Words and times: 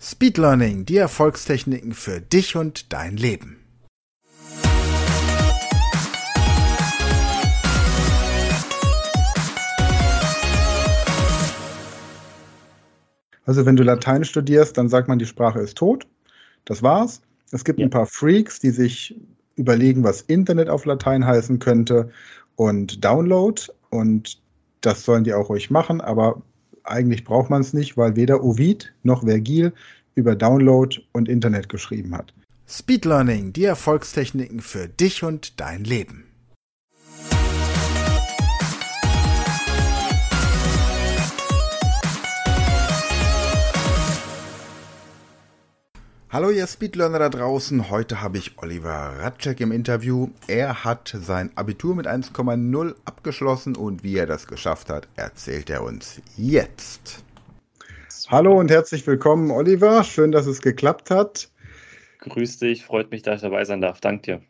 Speed 0.00 0.38
Learning, 0.38 0.84
die 0.84 0.96
Erfolgstechniken 0.96 1.92
für 1.92 2.20
dich 2.20 2.54
und 2.54 2.92
dein 2.92 3.16
Leben. 3.16 3.58
Also 13.44 13.66
wenn 13.66 13.74
du 13.74 13.82
Latein 13.82 14.24
studierst, 14.24 14.78
dann 14.78 14.88
sagt 14.88 15.08
man, 15.08 15.18
die 15.18 15.26
Sprache 15.26 15.58
ist 15.58 15.76
tot. 15.76 16.06
Das 16.64 16.84
war's. 16.84 17.20
Es 17.50 17.64
gibt 17.64 17.80
ja. 17.80 17.86
ein 17.86 17.90
paar 17.90 18.06
Freaks, 18.06 18.60
die 18.60 18.70
sich 18.70 19.20
überlegen, 19.56 20.04
was 20.04 20.20
Internet 20.20 20.68
auf 20.68 20.84
Latein 20.84 21.26
heißen 21.26 21.58
könnte 21.58 22.10
und 22.54 23.04
Download. 23.04 23.60
Und 23.90 24.40
das 24.80 25.04
sollen 25.04 25.24
die 25.24 25.34
auch 25.34 25.48
ruhig 25.48 25.72
machen, 25.72 26.00
aber 26.00 26.40
eigentlich 26.90 27.24
braucht 27.24 27.50
man 27.50 27.60
es 27.60 27.72
nicht, 27.72 27.96
weil 27.96 28.16
weder 28.16 28.42
Ovid 28.42 28.92
noch 29.02 29.24
Vergil 29.24 29.72
über 30.14 30.34
Download 30.34 31.00
und 31.12 31.28
Internet 31.28 31.68
geschrieben 31.68 32.16
hat. 32.16 32.34
Speed 32.66 33.04
Learning, 33.04 33.52
die 33.52 33.64
Erfolgstechniken 33.64 34.60
für 34.60 34.88
dich 34.88 35.24
und 35.24 35.58
dein 35.60 35.84
Leben. 35.84 36.27
Hallo 46.30 46.50
ihr 46.50 46.66
Speedlearner 46.66 47.20
da 47.20 47.30
draußen, 47.30 47.88
heute 47.88 48.20
habe 48.20 48.36
ich 48.36 48.58
Oliver 48.58 49.14
Ratschek 49.18 49.60
im 49.60 49.72
Interview. 49.72 50.28
Er 50.46 50.84
hat 50.84 51.16
sein 51.18 51.50
Abitur 51.54 51.94
mit 51.94 52.06
1,0 52.06 52.94
abgeschlossen 53.06 53.74
und 53.74 54.04
wie 54.04 54.18
er 54.18 54.26
das 54.26 54.46
geschafft 54.46 54.90
hat, 54.90 55.08
erzählt 55.16 55.70
er 55.70 55.82
uns 55.82 56.20
jetzt. 56.36 57.24
Hallo 58.28 58.58
und 58.58 58.70
herzlich 58.70 59.06
willkommen 59.06 59.50
Oliver, 59.50 60.04
schön, 60.04 60.30
dass 60.30 60.46
es 60.46 60.60
geklappt 60.60 61.10
hat. 61.10 61.48
Grüß 62.18 62.58
dich, 62.58 62.84
freut 62.84 63.10
mich, 63.10 63.22
dass 63.22 63.36
ich 63.36 63.42
dabei 63.42 63.64
sein 63.64 63.80
darf. 63.80 64.02
Dank 64.02 64.24
dir. 64.24 64.42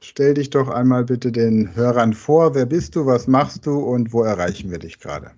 Stell 0.00 0.34
dich 0.34 0.50
doch 0.50 0.68
einmal 0.68 1.04
bitte 1.04 1.30
den 1.30 1.76
Hörern 1.76 2.12
vor, 2.12 2.56
wer 2.56 2.66
bist 2.66 2.96
du, 2.96 3.06
was 3.06 3.28
machst 3.28 3.66
du 3.66 3.78
und 3.78 4.12
wo 4.12 4.24
erreichen 4.24 4.72
wir 4.72 4.80
dich 4.80 4.98
gerade? 4.98 5.30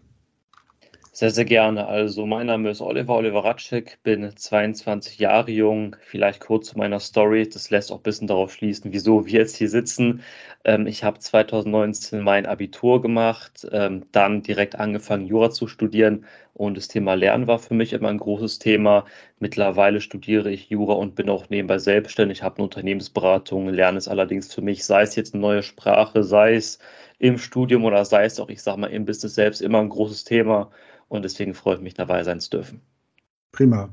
Sehr, 1.14 1.30
sehr 1.30 1.44
gerne. 1.44 1.86
Also 1.88 2.24
mein 2.26 2.46
Name 2.46 2.70
ist 2.70 2.80
Oliver, 2.80 3.14
Oliver 3.16 3.44
Ratschek, 3.44 3.98
bin 4.02 4.34
22 4.34 5.18
Jahre 5.18 5.50
jung. 5.50 5.94
Vielleicht 6.00 6.40
kurz 6.40 6.68
zu 6.70 6.78
meiner 6.78 7.00
Story. 7.00 7.46
Das 7.48 7.68
lässt 7.70 7.92
auch 7.92 7.98
ein 7.98 8.02
bisschen 8.02 8.26
darauf 8.28 8.52
schließen, 8.54 8.92
wieso 8.94 9.26
wir 9.26 9.40
jetzt 9.40 9.56
hier 9.56 9.68
sitzen. 9.68 10.22
Ähm, 10.64 10.86
ich 10.86 11.04
habe 11.04 11.18
2019 11.18 12.20
mein 12.22 12.46
Abitur 12.46 13.02
gemacht, 13.02 13.66
ähm, 13.72 14.06
dann 14.12 14.42
direkt 14.42 14.76
angefangen, 14.76 15.26
Jura 15.26 15.50
zu 15.50 15.66
studieren. 15.66 16.24
Und 16.54 16.76
das 16.78 16.88
Thema 16.88 17.12
Lernen 17.14 17.46
war 17.46 17.58
für 17.58 17.74
mich 17.74 17.92
immer 17.92 18.08
ein 18.08 18.18
großes 18.18 18.58
Thema. 18.58 19.04
Mittlerweile 19.38 20.00
studiere 20.00 20.50
ich 20.50 20.70
Jura 20.70 20.94
und 20.94 21.14
bin 21.14 21.28
auch 21.28 21.50
nebenbei 21.50 21.76
selbstständig, 21.78 22.42
habe 22.42 22.56
eine 22.56 22.64
Unternehmensberatung, 22.64 23.68
lerne 23.68 23.98
es 23.98 24.08
allerdings 24.08 24.52
für 24.54 24.62
mich, 24.62 24.84
sei 24.84 25.02
es 25.02 25.14
jetzt 25.16 25.34
eine 25.34 25.42
neue 25.42 25.62
Sprache, 25.62 26.24
sei 26.24 26.54
es 26.54 26.78
im 27.18 27.36
Studium 27.38 27.84
oder 27.84 28.04
sei 28.04 28.24
es 28.24 28.40
auch, 28.40 28.48
ich 28.48 28.62
sage 28.62 28.80
mal, 28.80 28.86
im 28.88 29.04
Business 29.04 29.34
selbst 29.34 29.60
immer 29.62 29.78
ein 29.80 29.88
großes 29.90 30.24
Thema 30.24 30.70
und 31.12 31.22
deswegen 31.22 31.54
freue 31.54 31.76
ich 31.76 31.82
mich 31.82 31.94
dabei 31.94 32.24
sein 32.24 32.40
zu 32.40 32.50
dürfen. 32.50 32.80
Prima. 33.52 33.90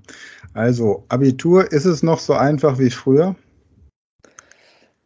Also 0.54 1.06
Abitur, 1.10 1.72
ist 1.72 1.86
es 1.86 2.02
noch 2.02 2.20
so 2.20 2.34
einfach 2.34 2.80
wie 2.80 2.90
früher? 2.90 3.36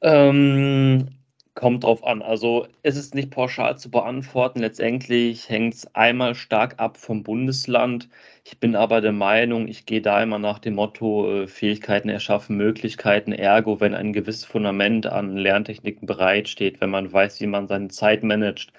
Ähm, 0.02 1.08
kommt 1.56 1.84
drauf 1.84 2.06
an. 2.06 2.22
Also 2.22 2.68
ist 2.84 2.98
es 2.98 3.14
nicht 3.14 3.32
pauschal 3.32 3.78
zu 3.78 3.90
beantworten. 3.90 4.60
Letztendlich 4.60 5.50
hängt 5.50 5.74
es 5.74 5.96
einmal 5.96 6.36
stark 6.36 6.76
ab 6.80 6.98
vom 6.98 7.24
Bundesland. 7.24 8.10
Ich 8.44 8.60
bin 8.60 8.76
aber 8.76 9.02
der 9.02 9.12
Meinung, 9.12 9.68
ich 9.68 9.86
gehe 9.86 10.02
da 10.02 10.22
immer 10.22 10.40
nach 10.40 10.60
dem 10.60 10.76
Motto, 10.76 11.44
äh, 11.44 11.48
Fähigkeiten 11.48 12.10
erschaffen 12.10 12.58
Möglichkeiten. 12.58 13.32
Ergo, 13.32 13.80
wenn 13.80 13.96
ein 13.96 14.14
gewisses 14.14 14.46
Fundament 14.46 15.08
an 15.08 15.38
Lerntechniken 15.38 16.06
bereitsteht, 16.06 16.82
wenn 16.82 16.90
man 16.90 17.12
weiß, 17.12 17.40
wie 17.42 17.48
man 17.48 17.68
seine 17.68 17.88
Zeit 17.88 18.24
managt, 18.24 18.72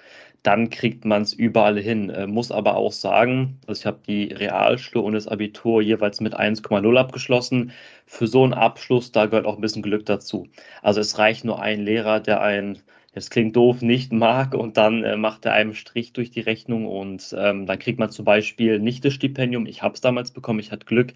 dann 0.44 0.68
kriegt 0.70 1.04
man 1.06 1.22
es 1.22 1.32
überall 1.32 1.78
hin. 1.80 2.10
Äh, 2.10 2.26
muss 2.28 2.52
aber 2.52 2.76
auch 2.76 2.92
sagen, 2.92 3.58
also 3.66 3.80
ich 3.80 3.86
habe 3.86 3.98
die 4.06 4.26
Realschule 4.26 5.02
und 5.02 5.14
das 5.14 5.26
Abitur 5.26 5.82
jeweils 5.82 6.20
mit 6.20 6.38
1,0 6.38 6.96
abgeschlossen. 6.98 7.72
Für 8.06 8.26
so 8.26 8.44
einen 8.44 8.52
Abschluss, 8.54 9.10
da 9.10 9.26
gehört 9.26 9.46
auch 9.46 9.56
ein 9.56 9.62
bisschen 9.62 9.82
Glück 9.82 10.04
dazu. 10.06 10.46
Also 10.82 11.00
es 11.00 11.18
reicht 11.18 11.44
nur 11.44 11.62
ein 11.62 11.80
Lehrer, 11.82 12.20
der 12.20 12.42
ein, 12.42 12.78
das 13.14 13.30
klingt 13.30 13.56
doof, 13.56 13.80
nicht 13.80 14.12
mag 14.12 14.54
und 14.54 14.76
dann 14.76 15.02
äh, 15.02 15.16
macht 15.16 15.46
er 15.46 15.54
einem 15.54 15.72
Strich 15.74 16.12
durch 16.12 16.30
die 16.30 16.40
Rechnung 16.40 16.86
und 16.86 17.34
ähm, 17.38 17.64
dann 17.66 17.78
kriegt 17.78 17.98
man 17.98 18.10
zum 18.10 18.26
Beispiel 18.26 18.78
nicht 18.80 19.04
das 19.04 19.14
Stipendium. 19.14 19.64
Ich 19.66 19.82
habe 19.82 19.94
es 19.94 20.02
damals 20.02 20.30
bekommen, 20.30 20.60
ich 20.60 20.72
hatte 20.72 20.84
Glück. 20.84 21.14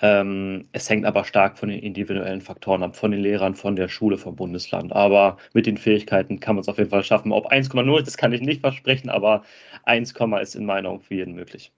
Ähm, 0.00 0.66
es 0.72 0.88
hängt 0.88 1.04
aber 1.04 1.24
stark 1.24 1.58
von 1.58 1.68
den 1.68 1.80
individuellen 1.80 2.40
Faktoren 2.40 2.82
ab, 2.82 2.96
von 2.96 3.10
den 3.10 3.20
Lehrern, 3.20 3.54
von 3.54 3.76
der 3.76 3.88
Schule, 3.88 4.16
vom 4.16 4.36
Bundesland. 4.36 4.92
Aber 4.92 5.38
mit 5.54 5.66
den 5.66 5.76
Fähigkeiten 5.76 6.40
kann 6.40 6.54
man 6.54 6.60
es 6.60 6.68
auf 6.68 6.78
jeden 6.78 6.90
Fall 6.90 7.02
schaffen. 7.02 7.32
Ob 7.32 7.50
1,0, 7.50 8.02
das 8.02 8.16
kann 8.16 8.32
ich 8.32 8.40
nicht 8.40 8.60
versprechen, 8.60 9.08
aber 9.08 9.42
1, 9.84 10.14
ist 10.42 10.56
in 10.56 10.66
meiner 10.66 10.90
Augen 10.90 11.00
für 11.00 11.14
jeden 11.14 11.34
möglich. 11.34 11.72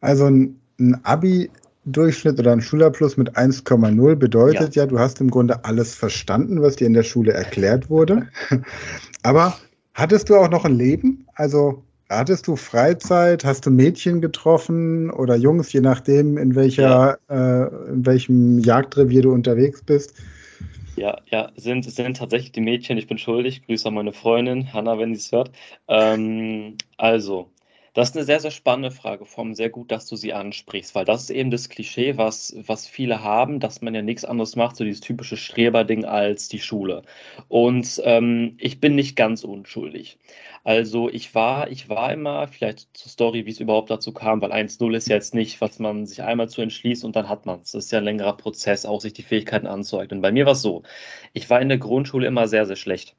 Also 0.00 0.26
ein, 0.26 0.60
ein 0.80 1.04
Abi-Durchschnitt 1.04 2.38
oder 2.38 2.52
ein 2.52 2.62
Schulabschluss 2.62 3.16
mit 3.16 3.36
1,0 3.36 4.14
bedeutet 4.16 4.74
ja. 4.74 4.82
ja, 4.82 4.88
du 4.88 4.98
hast 4.98 5.20
im 5.20 5.30
Grunde 5.30 5.64
alles 5.64 5.94
verstanden, 5.94 6.62
was 6.62 6.76
dir 6.76 6.86
in 6.86 6.94
der 6.94 7.02
Schule 7.02 7.32
erklärt 7.32 7.90
wurde. 7.90 8.28
aber 9.22 9.56
hattest 9.94 10.30
du 10.30 10.36
auch 10.36 10.48
noch 10.48 10.64
ein 10.64 10.74
Leben? 10.74 11.26
Also 11.34 11.82
Hattest 12.18 12.46
du 12.46 12.56
Freizeit? 12.56 13.44
Hast 13.44 13.64
du 13.64 13.70
Mädchen 13.70 14.20
getroffen 14.20 15.10
oder 15.10 15.34
Jungs, 15.36 15.72
je 15.72 15.80
nachdem, 15.80 16.36
in, 16.36 16.54
welcher, 16.54 17.18
ja. 17.28 17.64
äh, 17.64 17.90
in 17.90 18.04
welchem 18.04 18.58
Jagdrevier 18.58 19.22
du 19.22 19.32
unterwegs 19.32 19.82
bist? 19.82 20.14
Ja, 20.96 21.18
ja, 21.30 21.50
sind, 21.56 21.90
sind 21.90 22.18
tatsächlich 22.18 22.52
die 22.52 22.60
Mädchen. 22.60 22.98
Ich 22.98 23.06
bin 23.06 23.16
schuldig. 23.16 23.64
Grüße 23.64 23.88
an 23.88 23.94
meine 23.94 24.12
Freundin, 24.12 24.72
Hanna, 24.74 24.98
wenn 24.98 25.14
sie 25.14 25.20
es 25.20 25.32
hört. 25.32 25.50
Ähm, 25.88 26.76
also, 26.98 27.51
das 27.94 28.10
ist 28.10 28.16
eine 28.16 28.24
sehr, 28.24 28.40
sehr 28.40 28.50
spannende 28.50 28.90
Frage, 28.90 29.26
Vom 29.26 29.54
Sehr 29.54 29.68
gut, 29.68 29.92
dass 29.92 30.06
du 30.06 30.16
sie 30.16 30.32
ansprichst, 30.32 30.94
weil 30.94 31.04
das 31.04 31.24
ist 31.24 31.30
eben 31.30 31.50
das 31.50 31.68
Klischee, 31.68 32.16
was, 32.16 32.54
was 32.66 32.86
viele 32.86 33.22
haben, 33.22 33.60
dass 33.60 33.82
man 33.82 33.94
ja 33.94 34.00
nichts 34.02 34.24
anderes 34.24 34.56
macht, 34.56 34.76
so 34.76 34.84
dieses 34.84 35.00
typische 35.00 35.36
Streberding 35.36 36.04
als 36.06 36.48
die 36.48 36.60
Schule. 36.60 37.02
Und 37.48 38.00
ähm, 38.04 38.56
ich 38.58 38.80
bin 38.80 38.94
nicht 38.94 39.14
ganz 39.16 39.44
unschuldig. 39.44 40.18
Also 40.64 41.10
ich 41.10 41.34
war, 41.34 41.70
ich 41.70 41.88
war 41.88 42.12
immer, 42.12 42.48
vielleicht 42.48 42.96
zur 42.96 43.10
Story, 43.10 43.46
wie 43.46 43.50
es 43.50 43.60
überhaupt 43.60 43.90
dazu 43.90 44.12
kam, 44.12 44.40
weil 44.40 44.52
1-0 44.52 44.96
ist 44.96 45.08
ja 45.08 45.16
jetzt 45.16 45.34
nicht, 45.34 45.60
was 45.60 45.78
man 45.78 46.06
sich 46.06 46.22
einmal 46.22 46.48
zu 46.48 46.62
entschließt 46.62 47.04
und 47.04 47.16
dann 47.16 47.28
hat 47.28 47.46
man 47.46 47.60
es. 47.60 47.72
Das 47.72 47.86
ist 47.86 47.92
ja 47.92 47.98
ein 47.98 48.04
längerer 48.04 48.36
Prozess, 48.36 48.86
auch 48.86 49.00
sich 49.00 49.12
die 49.12 49.22
Fähigkeiten 49.22 49.66
anzueignen. 49.66 50.22
Bei 50.22 50.32
mir 50.32 50.46
war 50.46 50.52
es 50.52 50.62
so, 50.62 50.82
ich 51.32 51.50
war 51.50 51.60
in 51.60 51.68
der 51.68 51.78
Grundschule 51.78 52.26
immer 52.26 52.48
sehr, 52.48 52.66
sehr 52.66 52.76
schlecht 52.76 53.16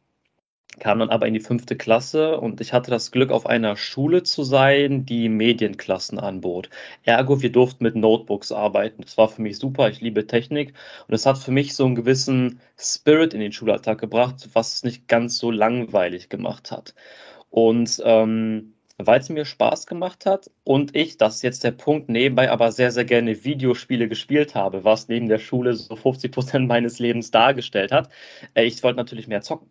kam 0.80 1.00
dann 1.00 1.10
aber 1.10 1.28
in 1.28 1.34
die 1.34 1.40
fünfte 1.40 1.76
Klasse 1.76 2.40
und 2.40 2.60
ich 2.62 2.74
hatte 2.74 2.90
das 2.92 3.12
Glück, 3.12 3.32
auf 3.32 3.46
einer 3.46 3.76
Schule 3.76 4.24
zu 4.24 4.44
sein, 4.44 5.06
die 5.06 5.30
Medienklassen 5.30 6.20
anbot. 6.20 6.70
Ergo, 7.04 7.42
wir 7.42 7.52
durften 7.52 7.84
mit 7.84 7.96
Notebooks 7.96 8.52
arbeiten. 8.52 9.04
Das 9.04 9.18
war 9.18 9.30
für 9.30 9.42
mich 9.42 9.58
super. 9.58 9.90
Ich 9.90 10.02
liebe 10.02 10.26
Technik 10.28 10.74
und 11.08 11.14
es 11.14 11.26
hat 11.26 11.38
für 11.38 11.52
mich 11.52 11.76
so 11.76 11.86
einen 11.86 11.96
gewissen 11.96 12.60
Spirit 12.78 13.34
in 13.34 13.40
den 13.40 13.52
Schulalltag 13.52 14.00
gebracht, 14.00 14.50
was 14.54 14.76
es 14.76 14.84
nicht 14.84 15.08
ganz 15.08 15.38
so 15.38 15.52
langweilig 15.52 16.30
gemacht 16.30 16.72
hat. 16.72 16.96
Und 17.50 18.02
ähm, 18.04 18.74
weil 18.98 19.20
es 19.20 19.30
mir 19.30 19.46
Spaß 19.46 19.88
gemacht 19.88 20.26
hat 20.26 20.50
und 20.64 20.96
ich, 20.96 21.18
das 21.18 21.36
ist 21.36 21.42
jetzt 21.44 21.64
der 21.64 21.72
Punkt, 21.72 22.10
nebenbei 22.10 22.52
aber 22.52 22.72
sehr, 22.72 22.92
sehr 22.92 23.06
gerne 23.06 23.44
Videospiele 23.44 24.08
gespielt 24.08 24.56
habe, 24.56 24.84
was 24.84 25.08
neben 25.08 25.28
der 25.28 25.40
Schule 25.40 25.74
so 25.74 25.96
50 25.96 26.32
Prozent 26.32 26.68
meines 26.68 27.00
Lebens 27.00 27.32
dargestellt 27.32 27.92
hat. 27.92 28.10
Äh, 28.54 28.66
ich 28.66 28.82
wollte 28.84 28.98
natürlich 28.98 29.28
mehr 29.28 29.42
zocken 29.42 29.70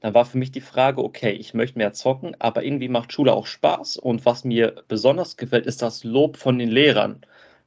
dann 0.00 0.14
war 0.14 0.24
für 0.24 0.38
mich 0.38 0.50
die 0.50 0.60
Frage, 0.60 1.02
okay, 1.04 1.32
ich 1.32 1.54
möchte 1.54 1.78
mehr 1.78 1.92
zocken, 1.92 2.34
aber 2.38 2.64
irgendwie 2.64 2.88
macht 2.88 3.12
Schule 3.12 3.32
auch 3.32 3.46
Spaß. 3.46 3.96
Und 3.98 4.24
was 4.24 4.44
mir 4.44 4.82
besonders 4.88 5.36
gefällt, 5.36 5.66
ist 5.66 5.82
das 5.82 6.04
Lob 6.04 6.36
von 6.36 6.58
den 6.58 6.70
Lehrern. 6.70 7.20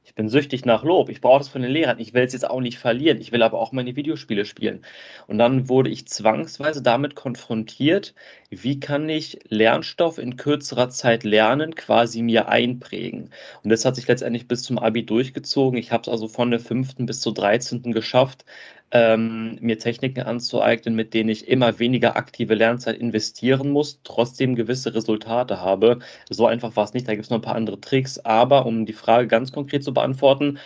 Ich 0.06 0.14
bin 0.14 0.28
süchtig 0.28 0.66
nach 0.66 0.84
Lob. 0.84 1.08
Ich 1.08 1.22
brauche 1.22 1.38
das 1.38 1.48
von 1.48 1.62
den 1.62 1.70
Lehrern. 1.70 1.98
Ich 1.98 2.12
will 2.12 2.24
es 2.24 2.34
jetzt 2.34 2.48
auch 2.48 2.60
nicht 2.60 2.78
verlieren. 2.78 3.20
Ich 3.22 3.32
will 3.32 3.42
aber 3.42 3.58
auch 3.58 3.72
meine 3.72 3.96
Videospiele 3.96 4.44
spielen. 4.44 4.84
Und 5.26 5.38
dann 5.38 5.70
wurde 5.70 5.88
ich 5.88 6.06
zwangsweise 6.06 6.82
damit 6.82 7.14
konfrontiert, 7.14 8.14
wie 8.50 8.80
kann 8.80 9.08
ich 9.08 9.38
Lernstoff 9.48 10.18
in 10.18 10.36
kürzerer 10.36 10.90
Zeit 10.90 11.24
lernen, 11.24 11.74
quasi 11.74 12.20
mir 12.20 12.48
einprägen. 12.48 13.30
Und 13.62 13.70
das 13.70 13.86
hat 13.86 13.96
sich 13.96 14.06
letztendlich 14.06 14.46
bis 14.46 14.62
zum 14.62 14.78
Abi 14.78 15.06
durchgezogen. 15.06 15.78
Ich 15.78 15.90
habe 15.90 16.02
es 16.02 16.08
also 16.08 16.28
von 16.28 16.50
der 16.50 16.60
fünften 16.60 17.06
bis 17.06 17.20
zur 17.20 17.32
dreizehnten 17.32 17.92
geschafft, 17.92 18.44
ähm, 18.90 19.58
mir 19.60 19.78
Techniken 19.78 20.22
anzueignen, 20.22 20.94
mit 20.94 21.14
denen 21.14 21.28
ich 21.28 21.48
immer 21.48 21.78
weniger 21.78 22.16
aktive 22.16 22.54
Lernzeit 22.54 22.96
investieren 22.96 23.70
muss, 23.70 24.00
trotzdem 24.04 24.54
gewisse 24.54 24.94
Resultate 24.94 25.60
habe. 25.60 25.98
So 26.30 26.46
einfach 26.46 26.76
war 26.76 26.84
es 26.84 26.94
nicht, 26.94 27.08
da 27.08 27.12
gibt 27.12 27.24
es 27.24 27.30
noch 27.30 27.38
ein 27.38 27.42
paar 27.42 27.56
andere 27.56 27.80
Tricks. 27.80 28.18
Aber 28.20 28.66
um 28.66 28.86
die 28.86 28.92
Frage 28.92 29.26
ganz 29.26 29.52
konkret 29.52 29.84
zu 29.84 29.92
beantworten, 29.92 30.58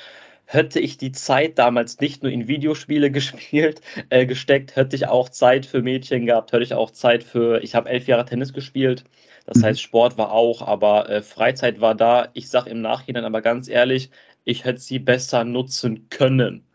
hätte 0.44 0.80
ich 0.80 0.96
die 0.96 1.12
Zeit 1.12 1.58
damals 1.58 2.00
nicht 2.00 2.22
nur 2.22 2.32
in 2.32 2.48
Videospiele 2.48 3.10
gespielt, 3.12 3.80
äh, 4.10 4.26
gesteckt, 4.26 4.76
hätte 4.76 4.96
ich 4.96 5.06
auch 5.06 5.28
Zeit 5.28 5.66
für 5.66 5.82
Mädchen 5.82 6.26
gehabt, 6.26 6.52
hätte 6.52 6.62
ich 6.64 6.74
auch 6.74 6.90
Zeit 6.90 7.22
für, 7.22 7.62
ich 7.62 7.74
habe 7.74 7.88
elf 7.88 8.06
Jahre 8.08 8.24
Tennis 8.24 8.52
gespielt, 8.52 9.04
das 9.48 9.58
mhm. 9.58 9.64
heißt 9.64 9.80
Sport 9.80 10.18
war 10.18 10.32
auch, 10.32 10.62
aber 10.62 11.08
äh, 11.08 11.22
Freizeit 11.22 11.80
war 11.80 11.94
da. 11.94 12.28
Ich 12.34 12.50
sage 12.50 12.70
im 12.70 12.82
Nachhinein 12.82 13.24
aber 13.24 13.40
ganz 13.40 13.68
ehrlich, 13.68 14.10
ich 14.44 14.64
hätte 14.64 14.80
sie 14.80 14.98
besser 14.98 15.44
nutzen 15.44 16.08
können. 16.10 16.67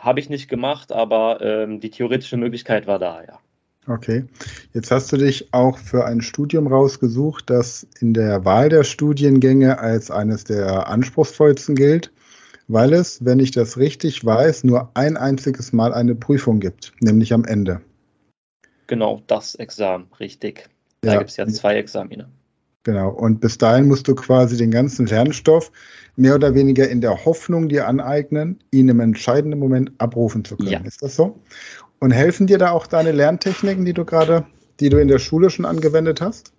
Habe 0.00 0.18
ich 0.18 0.30
nicht 0.30 0.48
gemacht, 0.48 0.92
aber 0.92 1.40
ähm, 1.42 1.78
die 1.78 1.90
theoretische 1.90 2.38
Möglichkeit 2.38 2.86
war 2.86 2.98
da, 2.98 3.22
ja. 3.22 3.38
Okay. 3.86 4.24
Jetzt 4.72 4.90
hast 4.90 5.12
du 5.12 5.16
dich 5.16 5.52
auch 5.52 5.78
für 5.78 6.04
ein 6.04 6.20
Studium 6.20 6.66
rausgesucht, 6.66 7.50
das 7.50 7.86
in 8.00 8.14
der 8.14 8.44
Wahl 8.44 8.68
der 8.68 8.84
Studiengänge 8.84 9.78
als 9.78 10.10
eines 10.10 10.44
der 10.44 10.88
anspruchsvollsten 10.88 11.74
gilt, 11.74 12.12
weil 12.68 12.92
es, 12.92 13.24
wenn 13.24 13.40
ich 13.40 13.50
das 13.50 13.78
richtig 13.78 14.24
weiß, 14.24 14.64
nur 14.64 14.90
ein 14.94 15.16
einziges 15.16 15.72
Mal 15.72 15.92
eine 15.92 16.14
Prüfung 16.14 16.60
gibt, 16.60 16.92
nämlich 17.00 17.32
am 17.32 17.44
Ende. 17.44 17.80
Genau, 18.86 19.22
das 19.26 19.54
Examen, 19.54 20.08
richtig. 20.18 20.68
Da 21.02 21.12
ja. 21.12 21.18
gibt 21.18 21.30
es 21.30 21.36
ja 21.36 21.46
zwei 21.46 21.76
Examine. 21.76 22.28
Genau, 22.82 23.10
und 23.10 23.40
bis 23.40 23.58
dahin 23.58 23.88
musst 23.88 24.08
du 24.08 24.14
quasi 24.14 24.56
den 24.56 24.70
ganzen 24.70 25.06
Lernstoff 25.06 25.70
mehr 26.16 26.34
oder 26.34 26.54
weniger 26.54 26.88
in 26.88 27.00
der 27.00 27.24
Hoffnung 27.24 27.68
dir 27.68 27.86
aneignen, 27.86 28.58
ihn 28.70 28.88
im 28.88 29.00
entscheidenden 29.00 29.58
Moment 29.58 29.92
abrufen 29.98 30.44
zu 30.44 30.56
können. 30.56 30.70
Ja. 30.70 30.80
Ist 30.80 31.02
das 31.02 31.14
so? 31.14 31.40
Und 31.98 32.12
helfen 32.12 32.46
dir 32.46 32.56
da 32.56 32.70
auch 32.70 32.86
deine 32.86 33.12
Lerntechniken, 33.12 33.84
die 33.84 33.92
du 33.92 34.06
gerade, 34.06 34.46
die 34.80 34.88
du 34.88 34.98
in 34.98 35.08
der 35.08 35.18
Schule 35.18 35.50
schon 35.50 35.66
angewendet 35.66 36.22
hast? 36.22 36.54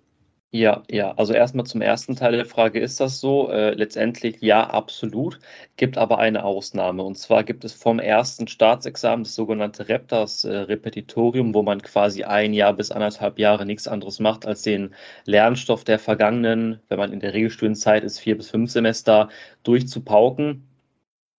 Ja, 0.54 0.82
ja, 0.90 1.12
also 1.16 1.32
erstmal 1.32 1.64
zum 1.64 1.80
ersten 1.80 2.14
Teil 2.14 2.32
der 2.32 2.44
Frage, 2.44 2.78
ist 2.78 3.00
das 3.00 3.20
so? 3.20 3.50
Äh, 3.50 3.70
letztendlich 3.72 4.36
ja, 4.42 4.68
absolut. 4.68 5.38
Gibt 5.76 5.96
aber 5.96 6.18
eine 6.18 6.44
Ausnahme. 6.44 7.02
Und 7.04 7.16
zwar 7.16 7.42
gibt 7.42 7.64
es 7.64 7.72
vom 7.72 7.98
ersten 7.98 8.46
Staatsexamen 8.46 9.24
das 9.24 9.34
sogenannte 9.34 9.88
REP, 9.88 10.08
das 10.08 10.44
äh, 10.44 10.54
Repetitorium, 10.54 11.54
wo 11.54 11.62
man 11.62 11.80
quasi 11.80 12.24
ein 12.24 12.52
Jahr 12.52 12.74
bis 12.74 12.90
anderthalb 12.90 13.38
Jahre 13.38 13.64
nichts 13.64 13.88
anderes 13.88 14.20
macht, 14.20 14.44
als 14.44 14.60
den 14.60 14.94
Lernstoff 15.24 15.84
der 15.84 15.98
vergangenen, 15.98 16.80
wenn 16.88 16.98
man 16.98 17.12
in 17.14 17.20
der 17.20 17.32
Regelstudienzeit 17.32 18.04
ist, 18.04 18.18
vier 18.18 18.36
bis 18.36 18.50
fünf 18.50 18.70
Semester 18.70 19.30
durchzupauken. 19.62 20.68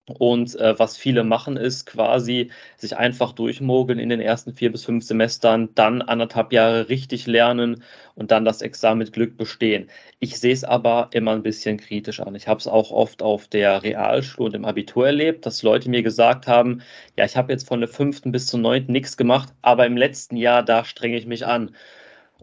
Und 0.06 0.54
äh, 0.60 0.78
was 0.78 0.98
viele 0.98 1.24
machen, 1.24 1.56
ist 1.56 1.86
quasi 1.86 2.50
sich 2.76 2.94
einfach 2.96 3.32
durchmogeln 3.32 3.98
in 3.98 4.10
den 4.10 4.20
ersten 4.20 4.52
vier 4.52 4.70
bis 4.70 4.84
fünf 4.84 5.02
Semestern, 5.04 5.74
dann 5.74 6.02
anderthalb 6.02 6.52
Jahre 6.52 6.90
richtig 6.90 7.26
lernen 7.26 7.82
und 8.14 8.30
dann 8.30 8.44
das 8.44 8.60
Examen 8.60 8.98
mit 8.98 9.12
Glück 9.14 9.38
bestehen. 9.38 9.88
Ich 10.20 10.38
sehe 10.38 10.52
es 10.52 10.62
aber 10.62 11.08
immer 11.12 11.32
ein 11.32 11.42
bisschen 11.42 11.78
kritisch 11.78 12.20
an. 12.20 12.34
Ich 12.34 12.48
habe 12.48 12.60
es 12.60 12.66
auch 12.66 12.90
oft 12.90 13.22
auf 13.22 13.48
der 13.48 13.82
Realschule 13.82 14.48
und 14.48 14.54
im 14.54 14.66
Abitur 14.66 15.06
erlebt, 15.06 15.46
dass 15.46 15.62
Leute 15.62 15.88
mir 15.88 16.02
gesagt 16.02 16.46
haben, 16.46 16.82
ja, 17.16 17.24
ich 17.24 17.36
habe 17.38 17.52
jetzt 17.52 17.66
von 17.66 17.80
der 17.80 17.88
fünften 17.88 18.30
bis 18.30 18.46
zur 18.46 18.60
neunten 18.60 18.92
nichts 18.92 19.16
gemacht, 19.16 19.54
aber 19.62 19.86
im 19.86 19.96
letzten 19.96 20.36
Jahr, 20.36 20.62
da 20.62 20.84
strenge 20.84 21.16
ich 21.16 21.26
mich 21.26 21.46
an. 21.46 21.74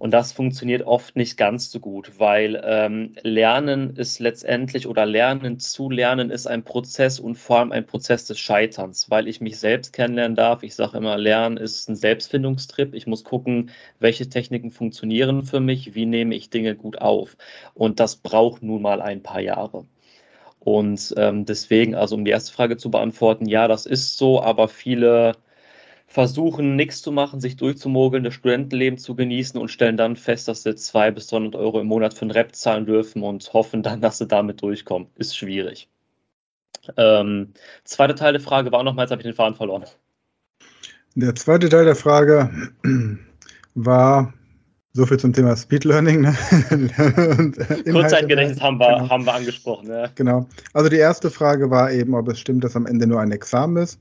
Und 0.01 0.09
das 0.09 0.31
funktioniert 0.31 0.81
oft 0.81 1.15
nicht 1.15 1.37
ganz 1.37 1.69
so 1.69 1.79
gut, 1.79 2.13
weil 2.17 2.59
ähm, 2.65 3.13
Lernen 3.21 3.95
ist 3.95 4.17
letztendlich 4.17 4.87
oder 4.87 5.05
Lernen 5.05 5.59
zu 5.59 5.91
lernen 5.91 6.31
ist 6.31 6.47
ein 6.47 6.63
Prozess 6.63 7.19
und 7.19 7.35
vor 7.35 7.59
allem 7.59 7.71
ein 7.71 7.85
Prozess 7.85 8.25
des 8.25 8.39
Scheiterns, 8.39 9.11
weil 9.11 9.27
ich 9.27 9.41
mich 9.41 9.59
selbst 9.59 9.93
kennenlernen 9.93 10.35
darf. 10.35 10.63
Ich 10.63 10.73
sage 10.73 10.97
immer, 10.97 11.19
Lernen 11.19 11.57
ist 11.57 11.87
ein 11.87 11.95
Selbstfindungstrip. 11.95 12.95
Ich 12.95 13.05
muss 13.05 13.23
gucken, 13.23 13.69
welche 13.99 14.27
Techniken 14.27 14.71
funktionieren 14.71 15.43
für 15.43 15.59
mich, 15.59 15.93
wie 15.93 16.07
nehme 16.07 16.33
ich 16.33 16.49
Dinge 16.49 16.75
gut 16.75 16.99
auf. 16.99 17.37
Und 17.75 17.99
das 17.99 18.15
braucht 18.15 18.63
nun 18.63 18.81
mal 18.81 19.03
ein 19.03 19.21
paar 19.21 19.41
Jahre. 19.41 19.85
Und 20.59 21.13
ähm, 21.15 21.45
deswegen, 21.45 21.93
also 21.93 22.15
um 22.15 22.25
die 22.25 22.31
erste 22.31 22.51
Frage 22.53 22.75
zu 22.77 22.89
beantworten, 22.89 23.45
ja, 23.47 23.67
das 23.67 23.85
ist 23.85 24.17
so, 24.17 24.41
aber 24.41 24.67
viele 24.67 25.33
versuchen, 26.11 26.75
nichts 26.75 27.01
zu 27.01 27.13
machen, 27.13 27.39
sich 27.39 27.55
durchzumogeln, 27.55 28.25
das 28.25 28.33
Studentenleben 28.33 28.99
zu 28.99 29.15
genießen 29.15 29.59
und 29.59 29.69
stellen 29.69 29.95
dann 29.95 30.17
fest, 30.17 30.49
dass 30.49 30.63
sie 30.63 30.75
200 30.75 31.15
bis 31.15 31.27
300 31.27 31.55
Euro 31.55 31.79
im 31.79 31.87
Monat 31.87 32.13
für 32.13 32.23
einen 32.23 32.31
Rap 32.31 32.53
zahlen 32.53 32.85
dürfen 32.85 33.23
und 33.23 33.53
hoffen 33.53 33.81
dann, 33.81 34.01
dass 34.01 34.17
sie 34.17 34.27
damit 34.27 34.61
durchkommen. 34.61 35.07
Ist 35.15 35.37
schwierig. 35.37 35.87
Ähm, 36.97 37.53
zweiter 37.85 38.15
Teil 38.15 38.33
der 38.33 38.41
Frage 38.41 38.73
war 38.73 38.83
nochmal, 38.83 39.05
jetzt 39.05 39.11
habe 39.11 39.21
ich 39.21 39.27
den 39.27 39.35
Faden 39.35 39.55
verloren. 39.55 39.85
Der 41.15 41.33
zweite 41.35 41.69
Teil 41.69 41.85
der 41.85 41.95
Frage 41.95 42.49
war 43.73 44.33
so 44.91 45.05
viel 45.05 45.17
zum 45.17 45.31
Thema 45.31 45.55
Speed 45.55 45.85
Learning. 45.85 46.21
Ne? 46.21 46.35
Kurzzeitgedächtnis 47.89 48.59
haben 48.59 48.81
wir, 48.81 48.97
genau. 48.97 49.09
haben 49.09 49.25
wir 49.25 49.33
angesprochen. 49.33 49.87
Ja. 49.87 50.07
Genau. 50.15 50.49
Also 50.73 50.89
die 50.89 50.97
erste 50.97 51.31
Frage 51.31 51.69
war 51.69 51.89
eben, 51.93 52.15
ob 52.15 52.27
es 52.27 52.37
stimmt, 52.37 52.65
dass 52.65 52.75
am 52.75 52.85
Ende 52.85 53.07
nur 53.07 53.21
ein 53.21 53.31
Examen 53.31 53.77
ist. 53.77 53.97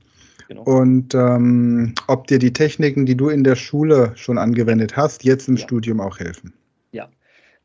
Genau. 0.51 0.63
Und 0.63 1.15
ähm, 1.15 1.93
ob 2.07 2.27
dir 2.27 2.37
die 2.37 2.51
Techniken, 2.51 3.05
die 3.05 3.15
du 3.15 3.29
in 3.29 3.45
der 3.45 3.55
Schule 3.55 4.11
schon 4.15 4.37
angewendet 4.37 4.97
hast, 4.97 5.23
jetzt 5.23 5.47
im 5.47 5.55
ja. 5.55 5.63
Studium 5.63 6.01
auch 6.01 6.19
helfen. 6.19 6.51
Ja, 6.91 7.07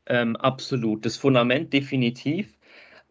ähm, 0.07 0.37
absolut. 0.37 1.05
Das 1.05 1.17
Fundament 1.17 1.73
definitiv. 1.73 2.47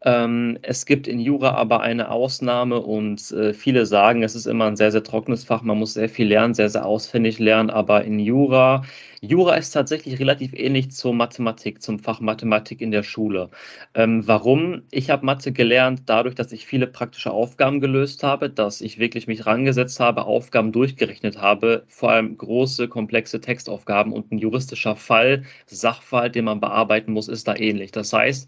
Ähm, 0.01 0.57
es 0.61 0.85
gibt 0.85 1.09
in 1.09 1.19
Jura 1.19 1.55
aber 1.55 1.81
eine 1.81 2.09
Ausnahme 2.09 2.79
und 2.79 3.29
äh, 3.33 3.53
viele 3.53 3.85
sagen, 3.85 4.23
es 4.23 4.33
ist 4.33 4.45
immer 4.45 4.67
ein 4.67 4.77
sehr, 4.77 4.93
sehr 4.93 5.03
trockenes 5.03 5.43
Fach. 5.43 5.61
Man 5.61 5.77
muss 5.77 5.95
sehr 5.95 6.07
viel 6.07 6.29
lernen, 6.29 6.53
sehr, 6.53 6.69
sehr 6.69 6.85
auswendig 6.85 7.39
lernen. 7.39 7.69
Aber 7.69 8.05
in 8.05 8.17
Jura, 8.17 8.85
Jura 9.27 9.55
ist 9.55 9.71
tatsächlich 9.71 10.19
relativ 10.19 10.53
ähnlich 10.53 10.91
zur 10.91 11.13
Mathematik, 11.13 11.81
zum 11.81 11.99
Fach 11.99 12.19
Mathematik 12.19 12.79
in 12.81 12.91
der 12.91 13.03
Schule. 13.03 13.49
Ähm, 13.93 14.27
warum? 14.27 14.83
Ich 14.91 15.09
habe 15.09 15.25
Mathe 15.25 15.51
gelernt 15.51 16.03
dadurch, 16.05 16.35
dass 16.35 16.51
ich 16.51 16.65
viele 16.65 16.85
praktische 16.87 17.31
Aufgaben 17.31 17.79
gelöst 17.79 18.23
habe, 18.23 18.49
dass 18.49 18.81
ich 18.81 18.99
wirklich 18.99 19.27
mich 19.27 19.45
rangesetzt 19.45 19.99
habe, 19.99 20.25
Aufgaben 20.25 20.71
durchgerechnet 20.71 21.41
habe, 21.41 21.85
vor 21.87 22.11
allem 22.11 22.37
große, 22.37 22.87
komplexe 22.87 23.41
Textaufgaben 23.41 24.13
und 24.13 24.31
ein 24.31 24.37
juristischer 24.37 24.95
Fall, 24.95 25.43
Sachfall, 25.65 26.29
den 26.29 26.45
man 26.45 26.59
bearbeiten 26.59 27.11
muss, 27.11 27.27
ist 27.27 27.47
da 27.47 27.55
ähnlich. 27.55 27.91
Das 27.91 28.13
heißt, 28.13 28.47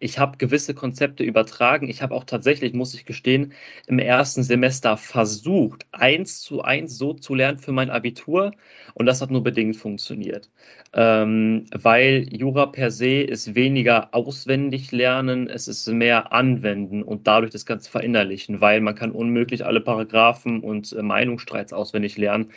ich 0.00 0.18
habe 0.18 0.36
gewisse 0.38 0.74
Konzepte 0.74 1.24
übertragen. 1.24 1.88
Ich 1.88 2.02
habe 2.02 2.14
auch 2.14 2.24
tatsächlich, 2.24 2.72
muss 2.72 2.94
ich 2.94 3.04
gestehen, 3.04 3.52
im 3.86 3.98
ersten 3.98 4.42
Semester 4.42 4.96
versucht, 4.96 5.86
eins 5.92 6.40
zu 6.40 6.62
eins 6.62 6.96
so 6.98 7.14
zu 7.14 7.34
lernen 7.34 7.58
für 7.58 7.72
mein 7.72 7.90
Abitur. 7.90 8.52
Und 8.94 9.06
das 9.06 9.20
hat 9.20 9.30
nur 9.30 9.42
bedingt 9.42 9.76
funktioniert. 9.76 10.17
Ähm, 10.94 11.66
weil 11.74 12.26
Jura 12.30 12.66
per 12.66 12.90
se 12.90 13.20
ist 13.20 13.54
weniger 13.54 14.14
auswendig 14.14 14.90
lernen, 14.92 15.48
es 15.48 15.68
ist 15.68 15.86
mehr 15.88 16.32
anwenden 16.32 17.02
und 17.02 17.26
dadurch 17.26 17.52
das 17.52 17.66
Ganze 17.66 17.90
verinnerlichen, 17.90 18.60
weil 18.60 18.80
man 18.80 18.94
kann 18.94 19.10
unmöglich 19.10 19.66
alle 19.66 19.80
Paragraphen 19.80 20.60
und 20.60 20.92
äh, 20.92 21.02
Meinungsstreits 21.02 21.72
auswendig 21.72 22.16
lernen. 22.16 22.50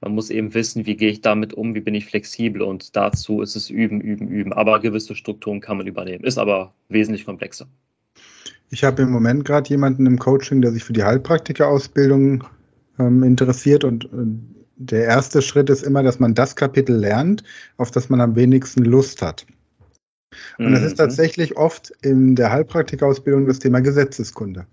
Man 0.00 0.14
muss 0.14 0.30
eben 0.30 0.54
wissen, 0.54 0.86
wie 0.86 0.96
gehe 0.96 1.10
ich 1.10 1.22
damit 1.22 1.54
um, 1.54 1.74
wie 1.74 1.80
bin 1.80 1.94
ich 1.94 2.06
flexibel 2.06 2.62
und 2.62 2.94
dazu 2.94 3.42
ist 3.42 3.56
es 3.56 3.68
üben, 3.68 4.00
üben, 4.00 4.28
üben. 4.28 4.52
Aber 4.52 4.78
gewisse 4.78 5.16
Strukturen 5.16 5.60
kann 5.60 5.78
man 5.78 5.86
übernehmen, 5.86 6.24
ist 6.24 6.38
aber 6.38 6.72
wesentlich 6.88 7.24
komplexer. 7.24 7.66
Ich 8.70 8.84
habe 8.84 9.02
im 9.02 9.10
Moment 9.10 9.44
gerade 9.44 9.68
jemanden 9.70 10.06
im 10.06 10.18
Coaching, 10.18 10.60
der 10.60 10.72
sich 10.72 10.84
für 10.84 10.92
die 10.92 11.02
Heilpraktikerausbildung 11.02 12.44
ähm, 12.98 13.22
interessiert 13.22 13.84
und 13.84 14.04
äh, 14.04 14.57
der 14.78 15.04
erste 15.04 15.42
Schritt 15.42 15.70
ist 15.70 15.82
immer, 15.82 16.02
dass 16.02 16.18
man 16.18 16.34
das 16.34 16.56
Kapitel 16.56 16.96
lernt, 16.96 17.44
auf 17.76 17.90
das 17.90 18.08
man 18.08 18.20
am 18.20 18.36
wenigsten 18.36 18.84
Lust 18.84 19.22
hat. 19.22 19.46
Und 20.58 20.72
das 20.72 20.82
ist 20.82 20.92
mhm. 20.92 20.96
tatsächlich 20.96 21.56
oft 21.56 21.92
in 22.02 22.36
der 22.36 22.52
Heilpraktikerausbildung 22.52 23.46
das 23.46 23.58
Thema 23.58 23.80
Gesetzeskunde. 23.80 24.66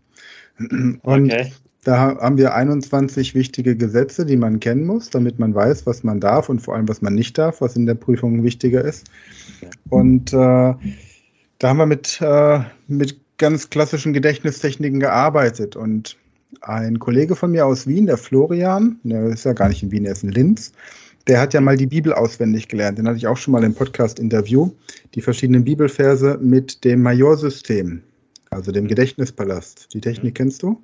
Und 0.60 1.02
okay. 1.04 1.52
Da 1.86 2.00
haben 2.00 2.38
wir 2.40 2.56
21 2.56 3.36
wichtige 3.36 3.76
Gesetze, 3.76 4.26
die 4.26 4.38
man 4.38 4.60
kennen 4.60 4.88
muss, 4.88 5.12
damit 5.12 5.38
man 5.38 5.54
weiß, 5.54 5.86
was 5.86 6.04
man 6.04 6.20
darf 6.20 6.50
und 6.50 6.60
vor 6.60 6.74
allem, 6.74 6.90
was 6.90 7.04
man 7.04 7.14
nicht 7.14 7.38
darf, 7.38 7.62
was 7.62 7.76
in 7.76 7.86
der 7.86 7.94
Prüfung 7.94 8.44
wichtiger 8.44 8.84
ist. 8.84 9.06
Und 9.90 10.34
äh, 10.34 10.36
da 10.36 10.76
haben 11.62 11.78
wir 11.78 11.86
mit, 11.86 12.20
äh, 12.22 12.62
mit 12.88 13.20
ganz 13.38 13.70
klassischen 13.70 14.14
Gedächtnistechniken 14.14 15.00
gearbeitet. 15.00 15.76
Und 15.76 16.18
ein 16.62 17.00
Kollege 17.00 17.36
von 17.36 17.52
mir 17.52 17.66
aus 17.66 17.88
Wien, 17.88 18.06
der 18.06 18.18
Florian, 18.18 19.00
der 19.04 19.28
ist 19.28 19.46
ja 19.46 19.54
gar 19.54 19.70
nicht 19.70 19.84
in 19.84 19.92
Wien, 19.92 20.06
er 20.06 20.14
ist 20.14 20.24
in 20.24 20.32
Linz, 20.32 20.72
der 21.28 21.40
hat 21.40 21.54
ja 21.54 21.62
mal 21.62 21.78
die 21.78 21.88
Bibel 21.88 22.14
auswendig 22.14 22.68
gelernt. 22.68 22.98
Den 22.98 23.08
hatte 23.08 23.18
ich 23.18 23.28
auch 23.28 23.38
schon 23.38 23.52
mal 23.52 23.64
im 23.64 23.74
Podcast-Interview. 23.74 24.70
Die 25.16 25.22
verschiedenen 25.22 25.64
Bibelverse 25.64 26.38
mit 26.40 26.84
dem 26.84 27.02
Majorsystem, 27.02 28.04
also 28.52 28.72
dem 28.72 28.88
Gedächtnispalast. 28.88 29.94
Die 29.94 30.02
Technik 30.02 30.36
kennst 30.36 30.62
du? 30.62 30.82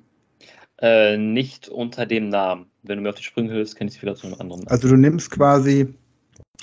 Äh, 0.80 1.16
nicht 1.16 1.68
unter 1.68 2.06
dem 2.06 2.28
Namen. 2.28 2.66
Wenn 2.82 2.96
du 2.96 3.02
mir 3.02 3.10
auf 3.10 3.14
die 3.14 3.22
Sprünge 3.22 3.52
hilfst, 3.52 3.76
kenne 3.76 3.90
ich 3.90 3.96
es 3.96 4.02
wieder 4.02 4.16
zu 4.16 4.26
einem 4.26 4.40
anderen. 4.40 4.66
Also 4.66 4.88
du 4.88 4.96
nimmst 4.96 5.30
quasi, 5.30 5.94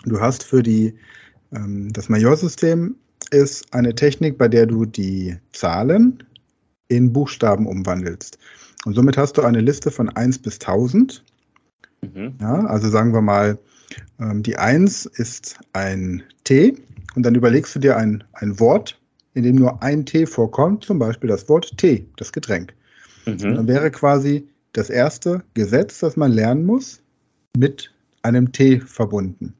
du 0.03 0.19
hast 0.19 0.43
für 0.43 0.61
die, 0.61 0.93
ähm, 1.55 1.91
das 1.93 2.09
Majorsystem 2.09 2.95
ist 3.31 3.73
eine 3.73 3.95
Technik, 3.95 4.37
bei 4.37 4.49
der 4.49 4.65
du 4.65 4.85
die 4.85 5.37
Zahlen 5.53 6.23
in 6.89 7.13
Buchstaben 7.13 7.65
umwandelst. 7.65 8.37
Und 8.85 8.95
somit 8.95 9.17
hast 9.17 9.37
du 9.37 9.41
eine 9.41 9.61
Liste 9.61 9.91
von 9.91 10.09
1 10.09 10.39
bis 10.39 10.55
1000. 10.55 11.23
Mhm. 12.01 12.35
Ja, 12.39 12.65
also 12.65 12.89
sagen 12.89 13.13
wir 13.13 13.21
mal, 13.21 13.59
ähm, 14.19 14.43
die 14.43 14.57
1 14.57 15.05
ist 15.05 15.59
ein 15.73 16.23
T 16.43 16.75
und 17.15 17.23
dann 17.23 17.35
überlegst 17.35 17.75
du 17.75 17.79
dir 17.79 17.97
ein, 17.97 18.23
ein 18.33 18.59
Wort, 18.59 18.99
in 19.33 19.43
dem 19.43 19.55
nur 19.55 19.83
ein 19.83 20.05
T 20.05 20.25
vorkommt, 20.25 20.85
zum 20.85 20.99
Beispiel 20.99 21.29
das 21.29 21.49
Wort 21.49 21.77
Tee, 21.77 22.07
das 22.17 22.31
Getränk. 22.31 22.73
Mhm. 23.25 23.55
Dann 23.55 23.67
wäre 23.67 23.91
quasi 23.91 24.47
das 24.73 24.89
erste 24.89 25.43
Gesetz, 25.53 25.99
das 25.99 26.15
man 26.15 26.31
lernen 26.31 26.65
muss, 26.65 27.01
mit 27.57 27.91
einem 28.21 28.51
T 28.51 28.79
verbunden. 28.79 29.53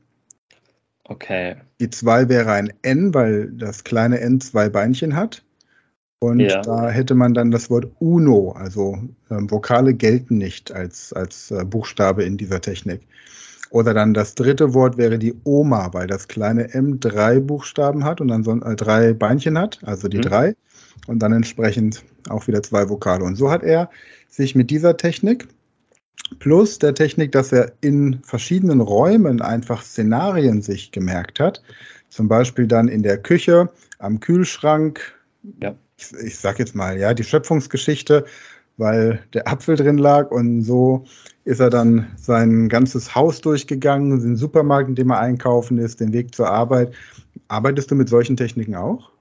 Okay. 1.04 1.56
Die 1.80 1.90
2 1.90 2.30
wäre 2.30 2.52
ein 2.52 2.72
N, 2.84 3.14
weil 3.14 3.52
das 3.52 3.84
kleine 3.84 4.20
N 4.20 4.40
zwei 4.42 4.70
Beinchen 4.70 5.16
hat. 5.16 5.44
Und 6.20 6.40
ja. 6.42 6.62
da 6.62 6.90
hätte 6.90 7.16
man 7.16 7.34
dann 7.34 7.50
das 7.50 7.70
Wort 7.70 7.90
UNO, 8.00 8.52
also 8.52 8.98
ähm, 9.32 9.50
Vokale 9.50 9.94
gelten 9.94 10.38
nicht 10.38 10.72
als, 10.72 11.14
als 11.14 11.50
äh, 11.50 11.64
Buchstabe 11.64 12.24
in 12.24 12.36
dieser 12.36 12.60
Technik. 12.60 13.02
Oder 13.70 13.94
dann 13.94 14.14
das 14.14 14.36
dritte 14.36 14.74
Wort 14.74 14.98
wäre 14.98 15.18
die 15.18 15.36
Oma, 15.46 15.94
weil 15.94 16.08
das 16.08 16.28
kleine 16.28 16.74
M 16.74 17.00
drei 17.00 17.40
Buchstaben 17.40 18.04
hat 18.04 18.20
und 18.20 18.28
dann 18.28 18.44
so, 18.44 18.52
äh, 18.60 18.76
drei 18.76 19.14
Beinchen 19.14 19.58
hat, 19.58 19.80
also 19.84 20.10
die 20.10 20.18
mhm. 20.18 20.24
drei. 20.24 20.56
Und 21.08 21.20
dann 21.20 21.32
entsprechend 21.32 22.04
auch 22.28 22.48
wieder 22.48 22.62
zwei 22.64 22.90
Vokale. 22.90 23.24
Und 23.24 23.36
so 23.36 23.50
hat 23.50 23.64
er 23.64 23.90
sich 24.28 24.56
mit 24.56 24.70
dieser 24.70 24.98
Technik 24.98 25.48
plus 26.40 26.80
der 26.80 26.94
Technik, 26.94 27.32
dass 27.32 27.54
er 27.54 27.72
in 27.80 28.20
verschiedenen 28.24 28.82
Räumen 28.82 29.42
einfach 29.42 29.84
Szenarien 29.84 30.62
sich 30.62 30.92
gemerkt 30.92 31.40
hat. 31.40 31.64
Zum 32.10 32.28
Beispiel 32.28 32.68
dann 32.68 32.90
in 32.90 33.04
der 33.04 33.20
Küche, 33.20 33.70
am 34.00 34.20
Kühlschrank, 34.20 35.16
ja 35.62 35.76
ich, 36.00 36.14
ich 36.14 36.38
sag 36.38 36.60
jetzt 36.60 36.76
mal, 36.76 36.98
ja, 36.98 37.14
die 37.14 37.24
Schöpfungsgeschichte, 37.24 38.26
weil 38.78 39.20
der 39.34 39.48
Apfel 39.48 39.76
drin 39.76 39.98
lag 39.98 40.32
und 40.32 40.62
so 40.64 41.06
ist 41.44 41.60
er 41.60 41.70
dann 41.70 42.08
sein 42.16 42.70
ganzes 42.70 43.16
Haus 43.16 43.42
durchgegangen, 43.42 44.20
den 44.22 44.36
Supermarkt, 44.36 44.90
in 44.90 44.96
dem 44.96 45.10
er 45.10 45.20
einkaufen 45.20 45.78
ist, 45.78 46.00
den 46.00 46.14
Weg 46.14 46.34
zur 46.34 46.50
Arbeit. 46.50 46.94
Arbeitest 47.48 47.92
du 47.92 47.96
mit 47.96 48.10
solchen 48.10 48.38
Techniken 48.38 48.76
auch? 48.76 49.12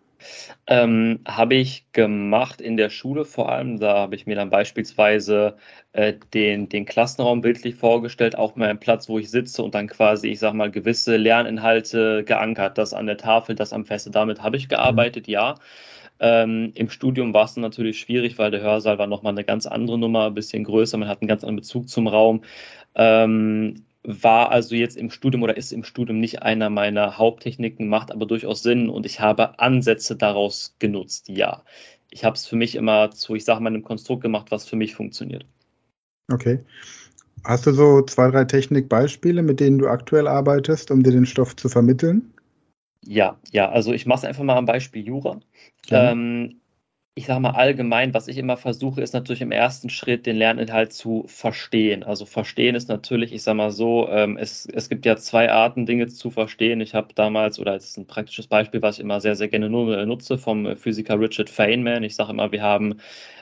Ähm, 0.66 1.20
habe 1.26 1.54
ich 1.54 1.86
gemacht 1.92 2.60
in 2.60 2.76
der 2.76 2.90
Schule 2.90 3.24
vor 3.24 3.50
allem. 3.50 3.78
Da 3.78 3.96
habe 3.96 4.16
ich 4.16 4.26
mir 4.26 4.34
dann 4.36 4.50
beispielsweise 4.50 5.56
äh, 5.92 6.14
den, 6.34 6.68
den 6.68 6.84
Klassenraum 6.84 7.40
bildlich 7.40 7.76
vorgestellt, 7.76 8.36
auch 8.36 8.56
mal 8.56 8.68
einen 8.68 8.80
Platz, 8.80 9.08
wo 9.08 9.18
ich 9.18 9.30
sitze 9.30 9.62
und 9.62 9.74
dann 9.74 9.86
quasi, 9.86 10.28
ich 10.28 10.40
sag 10.40 10.54
mal, 10.54 10.70
gewisse 10.70 11.16
Lerninhalte 11.16 12.24
geankert. 12.24 12.78
Das 12.78 12.92
an 12.92 13.06
der 13.06 13.16
Tafel, 13.16 13.54
das 13.54 13.72
am 13.72 13.86
Feste. 13.86 14.10
Damit 14.10 14.42
habe 14.42 14.56
ich 14.56 14.68
gearbeitet, 14.68 15.28
mhm. 15.28 15.32
ja. 15.32 15.54
Ähm, 16.20 16.72
Im 16.74 16.90
Studium 16.90 17.32
war 17.32 17.44
es 17.44 17.56
natürlich 17.56 18.00
schwierig, 18.00 18.38
weil 18.38 18.50
der 18.50 18.60
Hörsaal 18.60 18.98
war 18.98 19.06
nochmal 19.06 19.32
eine 19.32 19.44
ganz 19.44 19.66
andere 19.66 19.98
Nummer, 19.98 20.26
ein 20.26 20.34
bisschen 20.34 20.64
größer, 20.64 20.98
man 20.98 21.08
hat 21.08 21.22
einen 21.22 21.28
ganz 21.28 21.42
anderen 21.42 21.56
Bezug 21.56 21.88
zum 21.88 22.08
Raum. 22.08 22.42
Ähm, 22.94 23.84
war 24.04 24.50
also 24.50 24.74
jetzt 24.74 24.96
im 24.96 25.10
Studium 25.10 25.42
oder 25.42 25.56
ist 25.56 25.72
im 25.72 25.84
Studium 25.84 26.18
nicht 26.18 26.42
einer 26.42 26.70
meiner 26.70 27.18
Haupttechniken, 27.18 27.88
macht 27.88 28.10
aber 28.10 28.26
durchaus 28.26 28.62
Sinn 28.62 28.88
und 28.88 29.04
ich 29.04 29.20
habe 29.20 29.58
Ansätze 29.58 30.16
daraus 30.16 30.74
genutzt, 30.78 31.28
ja. 31.28 31.62
Ich 32.10 32.24
habe 32.24 32.34
es 32.34 32.46
für 32.46 32.56
mich 32.56 32.74
immer 32.74 33.10
zu, 33.10 33.34
ich 33.34 33.44
sage 33.44 33.60
mal, 33.60 33.68
einem 33.68 33.84
Konstrukt 33.84 34.22
gemacht, 34.22 34.46
was 34.50 34.66
für 34.66 34.76
mich 34.76 34.94
funktioniert. 34.94 35.44
Okay. 36.32 36.60
Hast 37.44 37.66
du 37.66 37.72
so 37.72 38.02
zwei, 38.02 38.30
drei 38.30 38.44
Technikbeispiele, 38.44 39.42
mit 39.42 39.60
denen 39.60 39.78
du 39.78 39.88
aktuell 39.88 40.26
arbeitest, 40.26 40.90
um 40.90 41.02
dir 41.02 41.12
den 41.12 41.26
Stoff 41.26 41.54
zu 41.54 41.68
vermitteln? 41.68 42.32
Ja, 43.04 43.38
ja, 43.52 43.68
also 43.70 43.92
ich 43.92 44.06
mache 44.06 44.18
es 44.18 44.24
einfach 44.24 44.42
mal 44.44 44.56
am 44.56 44.66
Beispiel 44.66 45.06
Jura. 45.06 45.40
Ja. 45.86 46.12
Ähm, 46.12 46.60
ich 47.18 47.26
sage 47.26 47.40
mal 47.40 47.50
allgemein, 47.50 48.14
was 48.14 48.28
ich 48.28 48.38
immer 48.38 48.56
versuche, 48.56 49.00
ist 49.00 49.12
natürlich 49.12 49.40
im 49.42 49.50
ersten 49.50 49.90
Schritt 49.90 50.24
den 50.24 50.36
Lerninhalt 50.36 50.92
zu 50.92 51.24
verstehen. 51.26 52.04
Also 52.04 52.26
verstehen 52.26 52.76
ist 52.76 52.88
natürlich, 52.88 53.32
ich 53.32 53.42
sage 53.42 53.56
mal 53.56 53.72
so, 53.72 54.08
ähm, 54.08 54.36
es, 54.36 54.66
es 54.66 54.88
gibt 54.88 55.04
ja 55.04 55.16
zwei 55.16 55.50
Arten, 55.50 55.84
Dinge 55.84 56.06
zu 56.06 56.30
verstehen. 56.30 56.80
Ich 56.80 56.94
habe 56.94 57.08
damals, 57.14 57.58
oder 57.58 57.72
als 57.72 57.96
ein 57.96 58.06
praktisches 58.06 58.46
Beispiel, 58.46 58.82
was 58.82 58.98
ich 58.98 59.04
immer 59.04 59.20
sehr, 59.20 59.34
sehr 59.34 59.48
gerne 59.48 59.68
nutze, 59.68 60.38
vom 60.38 60.76
Physiker 60.76 61.18
Richard 61.18 61.50
Feynman. 61.50 62.04
Ich 62.04 62.14
sage 62.14 62.30
immer, 62.30 62.52
wir 62.52 62.62
haben 62.62 63.00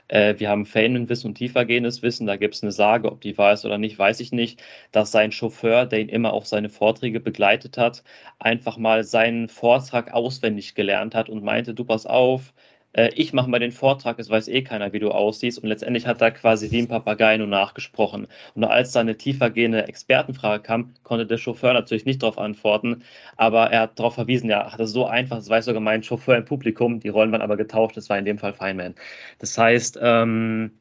äh, 0.08 0.34
wir 0.38 0.48
haben 0.48 0.64
Feynman-Wissen 0.66 1.28
und 1.28 1.34
tiefergehendes 1.34 2.02
Wissen. 2.02 2.26
Da 2.26 2.36
gibt 2.36 2.54
es 2.54 2.62
eine 2.62 2.72
Sage, 2.72 3.10
ob 3.12 3.20
die 3.20 3.36
wahr 3.36 3.52
ist 3.52 3.64
oder 3.66 3.78
nicht, 3.78 3.98
weiß 3.98 4.20
ich 4.20 4.32
nicht, 4.32 4.62
dass 4.92 5.12
sein 5.12 5.32
Chauffeur, 5.32 5.84
der 5.86 6.00
ihn 6.00 6.08
immer 6.08 6.32
auf 6.32 6.46
seine 6.46 6.68
Vorträge 6.70 7.20
begleitet 7.20 7.76
hat, 7.78 8.04
einfach 8.38 8.78
mal 8.78 9.04
seinen 9.04 9.48
Vortrag 9.48 10.12
auswendig 10.14 10.74
gelernt 10.74 11.14
hat 11.14 11.28
und 11.28 11.44
meinte, 11.44 11.74
du 11.74 11.84
pass 11.84 12.06
auf, 12.06 12.54
äh, 12.96 13.10
ich 13.14 13.32
mache 13.32 13.48
mal 13.48 13.58
den 13.58 13.72
Vortrag, 13.72 14.18
es 14.18 14.30
weiß 14.30 14.48
eh 14.48 14.62
keiner, 14.62 14.92
wie 14.92 14.98
du 14.98 15.10
aussiehst. 15.10 15.62
Und 15.62 15.68
letztendlich 15.68 16.06
hat 16.06 16.20
er 16.20 16.30
quasi 16.32 16.70
wie 16.70 16.80
ein 16.80 16.88
Papagei 16.88 17.36
nur 17.36 17.46
nachgesprochen. 17.46 18.26
Und 18.54 18.64
als 18.64 18.92
da 18.92 19.00
eine 19.00 19.16
tiefergehende 19.16 19.86
Expertenfrage 19.86 20.62
kam, 20.62 20.94
konnte 21.02 21.26
der 21.26 21.38
Chauffeur 21.38 21.74
natürlich 21.74 22.06
nicht 22.06 22.22
darauf 22.22 22.38
antworten. 22.38 23.04
Aber 23.36 23.70
er 23.70 23.82
hat 23.82 23.98
darauf 23.98 24.14
verwiesen, 24.14 24.50
ja, 24.50 24.64
das 24.76 24.88
ist 24.88 24.94
so 24.94 25.06
einfach, 25.06 25.36
das 25.36 25.48
weiß 25.48 25.66
sogar 25.66 25.82
mein 25.82 26.02
Chauffeur 26.02 26.36
im 26.36 26.44
Publikum. 26.44 27.00
Die 27.00 27.08
Rollen 27.10 27.32
waren 27.32 27.42
aber 27.42 27.56
getauscht, 27.56 27.96
das 27.96 28.08
war 28.08 28.18
in 28.18 28.24
dem 28.24 28.38
Fall 28.38 28.54
Feynman. 28.54 28.94
Das 29.38 29.56
heißt, 29.58 29.98
ähm, 30.00 30.72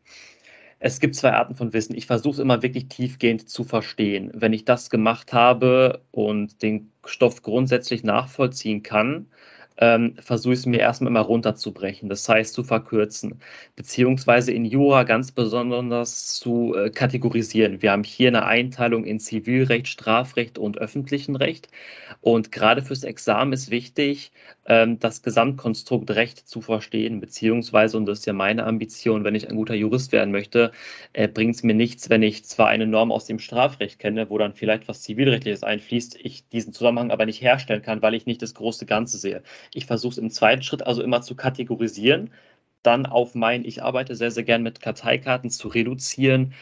es 0.80 1.00
gibt 1.00 1.16
zwei 1.16 1.34
Arten 1.34 1.56
von 1.56 1.74
Wissen. 1.74 1.96
Ich 1.96 2.06
versuche 2.06 2.34
es 2.34 2.40
immer 2.40 2.62
wirklich 2.62 2.88
tiefgehend 2.88 3.50
zu 3.50 3.64
verstehen. 3.64 4.32
Wenn 4.34 4.54
ich 4.54 4.66
das 4.66 4.90
gemacht 4.90 5.34
habe 5.34 6.02
und 6.12 6.62
den 6.62 6.92
Stoff 7.06 7.42
grundsätzlich 7.42 8.04
nachvollziehen 8.04 8.84
kann, 8.84 9.28
ähm, 9.78 10.16
versuche 10.20 10.54
ich 10.54 10.60
es 10.60 10.66
mir 10.66 10.80
erstmal 10.80 11.12
immer 11.12 11.22
runterzubrechen, 11.22 12.10
das 12.10 12.28
heißt 12.28 12.54
zu 12.54 12.64
verkürzen, 12.64 13.40
beziehungsweise 13.76 14.52
in 14.52 14.66
Jura 14.66 15.04
ganz 15.04 15.32
besonders 15.32 16.36
zu 16.36 16.74
äh, 16.76 16.90
kategorisieren. 16.90 17.82
Wir 17.82 17.92
haben 17.92 18.04
hier 18.04 18.30
eine 18.30 18.46
Einteilung 18.46 19.06
in 19.06 19.20
Zivilrecht, 19.20 19.88
Strafrecht 19.88 20.58
und 20.58 20.78
öffentlichen 20.78 21.36
Recht. 21.36 21.68
Und 22.22 22.52
gerade 22.52 22.82
fürs 22.82 23.04
Examen 23.04 23.54
ist 23.54 23.70
wichtig, 23.70 24.32
ähm, 24.66 25.00
das 25.00 25.22
Gesamtkonstrukt 25.22 26.10
Recht 26.12 26.48
zu 26.48 26.62
verstehen, 26.62 27.20
beziehungsweise, 27.20 27.98
und 27.98 28.06
das 28.06 28.20
ist 28.20 28.26
ja 28.26 28.34
meine 28.34 28.66
Ambition, 28.66 29.24
wenn 29.24 29.36
ich 29.36 29.50
ein 29.50 29.56
guter 29.56 29.76
Jurist 29.76 30.12
werden 30.12 30.32
möchte, 30.32 30.72
äh, 31.14 31.28
bringt 31.28 31.56
es 31.56 31.64
mir 31.64 31.76
nichts, 31.76 32.10
wenn 32.10 32.24
ich 32.24 32.46
zwar 32.46 32.68
eine 32.68 32.88
Norm 32.88 33.12
aus 33.12 33.26
dem 33.26 33.40
Strafrecht 33.40 34.00
kenne, 34.00 34.30
wo 34.30 34.38
dann 34.38 34.54
vielleicht 34.54 34.88
was 34.88 35.02
Zivilrechtliches 35.04 35.64
einfließt, 35.64 36.18
ich 36.22 36.48
diesen 36.50 36.74
Zusammenhang 36.74 37.12
aber 37.12 37.26
nicht 37.26 37.42
herstellen 37.42 37.82
kann, 37.82 38.02
weil 38.02 38.16
ich 38.16 38.26
nicht 38.26 38.42
das 38.42 38.54
große 38.56 38.86
Ganze 38.86 39.18
sehe. 39.18 39.44
Ich 39.74 39.86
versuche 39.86 40.12
es 40.14 40.18
im 40.18 40.30
zweiten 40.30 40.64
Schritt 40.64 40.86
also 40.86 41.02
immer 41.04 41.22
zu 41.22 41.36
kategorisieren, 41.36 42.32
dann 42.86 43.06
auf 43.06 43.36
mein, 43.36 43.66
ich 43.66 43.84
arbeite 43.84 44.16
sehr, 44.16 44.32
sehr 44.32 44.44
gern 44.44 44.64
mit 44.64 44.82
Karteikarten 44.82 45.50
zu 45.50 45.68
reduzieren. 45.68 46.54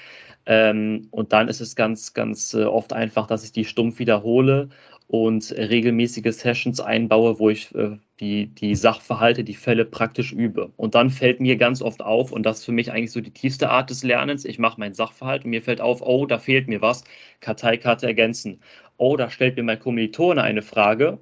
Ähm, 0.46 1.08
und 1.12 1.34
dann 1.34 1.48
ist 1.48 1.62
es 1.62 1.76
ganz, 1.76 2.14
ganz 2.14 2.54
äh, 2.54 2.64
oft 2.66 2.94
einfach, 2.94 3.28
dass 3.28 3.44
ich 3.44 3.52
die 3.54 3.66
stumpf 3.66 4.00
wiederhole 4.00 4.70
und 5.08 5.52
regelmäßige 5.52 6.34
Sessions 6.36 6.80
einbaue, 6.82 7.40
wo 7.40 7.50
ich 7.50 7.74
äh, 7.76 7.98
die, 8.20 8.48
die 8.48 8.76
Sachverhalte, 8.76 9.44
die 9.44 9.54
Fälle 9.56 9.86
praktisch 9.86 10.32
übe. 10.34 10.72
Und 10.78 10.96
dann 10.96 11.10
fällt 11.10 11.40
mir 11.40 11.56
ganz 11.58 11.82
oft 11.82 12.02
auf, 12.02 12.32
und 12.32 12.44
das 12.44 12.60
ist 12.60 12.66
für 12.66 12.72
mich 12.72 12.92
eigentlich 12.92 13.12
so 13.12 13.22
die 13.22 13.32
tiefste 13.32 13.70
Art 13.70 13.90
des 13.90 14.04
Lernens, 14.04 14.46
ich 14.46 14.60
mache 14.60 14.80
meinen 14.80 14.94
Sachverhalt 14.94 15.46
und 15.46 15.52
mir 15.52 15.62
fällt 15.62 15.82
auf, 15.82 16.02
oh, 16.02 16.26
da 16.26 16.40
fehlt 16.40 16.68
mir 16.68 16.82
was, 16.82 17.04
Karteikarte 17.42 18.08
ergänzen. 18.08 18.62
Oh, 18.98 19.18
da 19.18 19.30
stellt 19.30 19.56
mir 19.58 19.64
mein 19.64 19.80
Kommilitone 19.80 20.42
eine 20.42 20.62
Frage, 20.62 21.20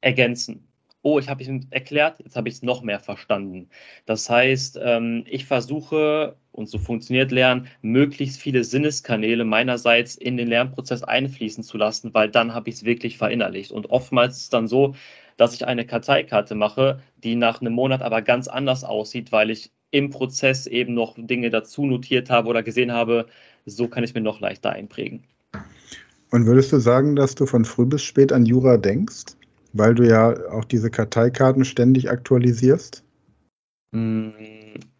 ergänzen 0.00 0.69
oh, 1.02 1.18
ich 1.18 1.28
habe 1.28 1.42
es 1.42 1.48
erklärt, 1.70 2.18
jetzt 2.20 2.36
habe 2.36 2.48
ich 2.48 2.56
es 2.56 2.62
noch 2.62 2.82
mehr 2.82 3.00
verstanden. 3.00 3.68
Das 4.06 4.28
heißt, 4.28 4.78
ähm, 4.82 5.24
ich 5.26 5.46
versuche, 5.46 6.36
und 6.52 6.68
so 6.68 6.78
funktioniert 6.78 7.32
Lernen, 7.32 7.68
möglichst 7.80 8.40
viele 8.40 8.64
Sinneskanäle 8.64 9.44
meinerseits 9.44 10.16
in 10.16 10.36
den 10.36 10.48
Lernprozess 10.48 11.02
einfließen 11.02 11.64
zu 11.64 11.78
lassen, 11.78 12.12
weil 12.12 12.28
dann 12.28 12.54
habe 12.54 12.68
ich 12.68 12.76
es 12.76 12.84
wirklich 12.84 13.16
verinnerlicht. 13.16 13.72
Und 13.72 13.90
oftmals 13.90 14.36
ist 14.36 14.42
es 14.44 14.50
dann 14.50 14.68
so, 14.68 14.94
dass 15.36 15.54
ich 15.54 15.66
eine 15.66 15.86
Karteikarte 15.86 16.54
mache, 16.54 17.00
die 17.24 17.34
nach 17.34 17.60
einem 17.60 17.72
Monat 17.72 18.02
aber 18.02 18.20
ganz 18.20 18.46
anders 18.46 18.84
aussieht, 18.84 19.32
weil 19.32 19.50
ich 19.50 19.70
im 19.90 20.10
Prozess 20.10 20.66
eben 20.66 20.94
noch 20.94 21.16
Dinge 21.16 21.50
dazu 21.50 21.86
notiert 21.86 22.30
habe 22.30 22.48
oder 22.48 22.62
gesehen 22.62 22.92
habe, 22.92 23.26
so 23.64 23.88
kann 23.88 24.04
ich 24.04 24.14
mir 24.14 24.20
noch 24.20 24.40
leichter 24.40 24.70
einprägen. 24.70 25.24
Und 26.30 26.46
würdest 26.46 26.72
du 26.72 26.78
sagen, 26.78 27.16
dass 27.16 27.34
du 27.34 27.46
von 27.46 27.64
früh 27.64 27.86
bis 27.86 28.02
spät 28.02 28.32
an 28.32 28.46
Jura 28.46 28.76
denkst? 28.76 29.34
Weil 29.72 29.94
du 29.94 30.06
ja 30.06 30.34
auch 30.50 30.64
diese 30.64 30.90
Karteikarten 30.90 31.64
ständig 31.64 32.10
aktualisierst? 32.10 33.04
Hm, 33.94 34.34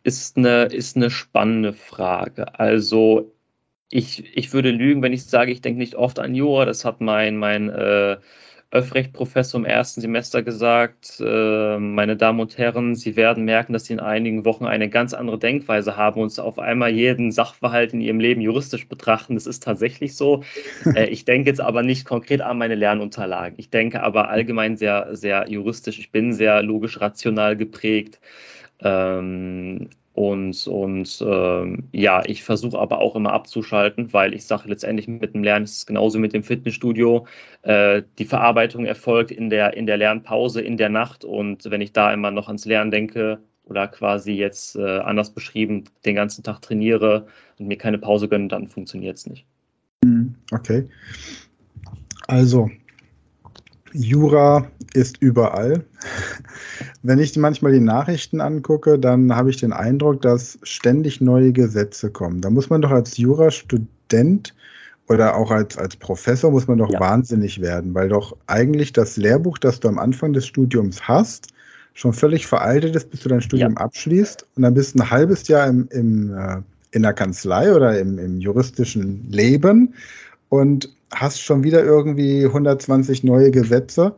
ist 0.03 0.37
eine, 0.37 0.65
ist 0.65 0.97
eine 0.97 1.11
spannende 1.11 1.73
Frage. 1.73 2.59
Also 2.59 3.33
ich, 3.91 4.37
ich 4.37 4.53
würde 4.53 4.71
lügen, 4.71 5.03
wenn 5.03 5.12
ich 5.12 5.25
sage, 5.25 5.53
ich 5.53 5.61
denke 5.61 5.79
nicht 5.79 5.97
oft 5.97 6.19
an 6.19 6.35
Jura. 6.35 6.65
Das 6.65 6.85
hat 6.85 7.00
mein, 7.00 7.37
mein 7.37 7.69
äh, 7.69 8.19
Öffrecht-Professor 8.73 9.59
im 9.59 9.65
ersten 9.65 10.00
Semester 10.00 10.43
gesagt, 10.45 11.21
äh, 11.21 11.79
meine 11.79 12.17
Damen 12.17 12.39
und 12.39 12.57
Herren, 12.57 12.95
Sie 12.95 13.17
werden 13.17 13.45
merken, 13.45 13.73
dass 13.73 13.87
Sie 13.87 13.93
in 13.93 14.00
einigen 14.00 14.45
Wochen 14.45 14.65
eine 14.65 14.89
ganz 14.89 15.12
andere 15.12 15.39
Denkweise 15.41 15.97
haben 15.97 16.21
und 16.21 16.39
auf 16.39 16.59
einmal 16.61 16.91
jeden 16.91 17.33
Sachverhalt 17.33 17.93
in 17.93 18.00
Ihrem 18.00 18.21
Leben 18.21 18.41
juristisch 18.41 18.89
betrachten. 18.89 19.35
Das 19.35 19.47
ist 19.47 19.62
tatsächlich 19.62 20.17
so. 20.17 20.45
Äh, 20.95 21.07
ich 21.11 21.25
denke 21.25 21.50
jetzt 21.50 21.61
aber 21.61 21.83
nicht 21.83 22.05
konkret 22.07 22.41
an 22.41 22.59
meine 22.59 22.75
Lernunterlagen. 22.75 23.55
Ich 23.59 23.71
denke 23.71 24.03
aber 24.03 24.29
allgemein 24.29 24.77
sehr, 24.77 25.15
sehr 25.15 25.49
juristisch. 25.49 25.99
Ich 25.99 26.11
bin 26.11 26.33
sehr 26.33 26.62
logisch 26.62 27.00
rational 27.00 27.57
geprägt. 27.57 28.19
Ähm, 28.81 29.91
und, 30.12 30.67
und 30.67 31.25
ähm, 31.26 31.88
ja, 31.93 32.23
ich 32.26 32.43
versuche 32.43 32.79
aber 32.79 32.99
auch 32.99 33.14
immer 33.14 33.33
abzuschalten, 33.33 34.12
weil 34.12 34.35
ich 34.35 34.45
sage 34.45 34.69
letztendlich 34.69 35.07
mit 35.07 35.35
dem 35.35 35.45
Lernen 35.45 35.64
ist 35.64 35.76
es 35.76 35.87
genauso 35.87 36.19
mit 36.19 36.33
dem 36.33 36.43
Fitnessstudio. 36.43 37.26
Äh, 37.62 38.02
die 38.19 38.25
Verarbeitung 38.25 38.87
erfolgt 38.87 39.31
in 39.31 39.50
der, 39.50 39.75
in 39.75 39.87
der 39.87 39.97
Lernpause, 39.97 40.62
in 40.62 40.76
der 40.76 40.88
Nacht. 40.88 41.25
Und 41.25 41.71
wenn 41.71 41.81
ich 41.81 41.93
da 41.93 42.12
immer 42.12 42.33
noch 42.33 42.49
ans 42.49 42.64
Lernen 42.64 42.90
denke 42.90 43.38
oder 43.64 43.87
quasi 43.87 44.33
jetzt 44.33 44.75
äh, 44.75 44.99
anders 44.99 45.31
beschrieben 45.31 45.85
den 46.05 46.17
ganzen 46.17 46.43
Tag 46.43 46.61
trainiere 46.61 47.29
und 47.59 47.69
mir 47.69 47.79
keine 47.79 47.99
Pause 47.99 48.29
gönne, 48.29 48.49
dann 48.49 48.67
funktioniert 48.67 49.17
es 49.17 49.26
nicht. 49.26 49.47
Hm, 50.05 50.35
okay. 50.50 50.88
Also, 52.26 52.69
Jura 53.93 54.67
ist 54.95 55.19
überall. 55.21 55.85
Wenn 57.03 57.19
ich 57.19 57.37
manchmal 57.37 57.73
die 57.73 57.81
Nachrichten 57.81 58.41
angucke, 58.41 58.99
dann 58.99 59.35
habe 59.35 59.51
ich 59.51 59.57
den 59.57 59.73
Eindruck, 59.73 60.23
dass 60.23 60.59
ständig 60.63 61.21
neue 61.21 61.53
Gesetze 61.53 62.11
kommen. 62.11 62.41
Da 62.41 62.51
muss 62.51 62.71
man 62.71 62.83
doch 62.83 62.91
als 62.91 63.17
Jurastudent 63.17 64.55
oder 65.09 65.37
auch 65.37 65.51
als, 65.51 65.77
als 65.77 65.97
Professor 65.97 66.51
muss 66.51 66.69
man 66.69 66.79
doch 66.79 66.93
ja. 66.93 67.01
wahnsinnig 67.01 67.61
werden, 67.61 67.95
weil 67.95 68.09
doch 68.09 68.37
eigentlich 68.47 68.93
das 68.93 69.17
Lehrbuch, 69.17 69.59
das 69.59 69.81
du 69.81 69.89
am 69.89 69.99
Anfang 69.99 70.33
des 70.33 70.47
Studiums 70.47 71.09
hast, 71.09 71.49
schon 71.95 72.13
völlig 72.13 72.47
veraltet 72.47 72.95
ist, 72.95 73.11
bis 73.11 73.21
du 73.21 73.29
dein 73.29 73.41
Studium 73.41 73.73
ja. 73.73 73.79
abschließt. 73.79 74.47
Und 74.57 74.63
dann 74.63 74.75
bist 74.75 74.95
du 74.95 75.03
ein 75.03 75.11
halbes 75.11 75.49
Jahr 75.49 75.67
im, 75.67 75.89
im, 75.91 76.33
äh, 76.33 76.59
in 76.93 77.03
der 77.03 77.13
Kanzlei 77.13 77.75
oder 77.75 77.99
im, 77.99 78.19
im 78.19 78.41
juristischen 78.41 79.29
Leben 79.31 79.95
und 80.50 80.90
hast 81.12 81.40
schon 81.40 81.64
wieder 81.64 81.83
irgendwie 81.83 82.45
120 82.45 83.25
neue 83.25 83.50
Gesetze. 83.50 84.14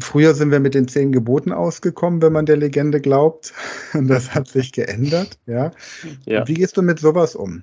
Früher 0.00 0.34
sind 0.34 0.50
wir 0.50 0.60
mit 0.60 0.74
den 0.74 0.88
zehn 0.88 1.12
Geboten 1.12 1.52
ausgekommen, 1.52 2.20
wenn 2.20 2.32
man 2.32 2.44
der 2.44 2.56
Legende 2.56 3.00
glaubt. 3.00 3.54
Das 3.94 4.34
hat 4.34 4.48
sich 4.48 4.72
geändert. 4.72 5.38
Ja. 5.46 5.70
ja. 6.26 6.46
Wie 6.46 6.54
gehst 6.54 6.76
du 6.76 6.82
mit 6.82 6.98
sowas 6.98 7.34
um? 7.36 7.62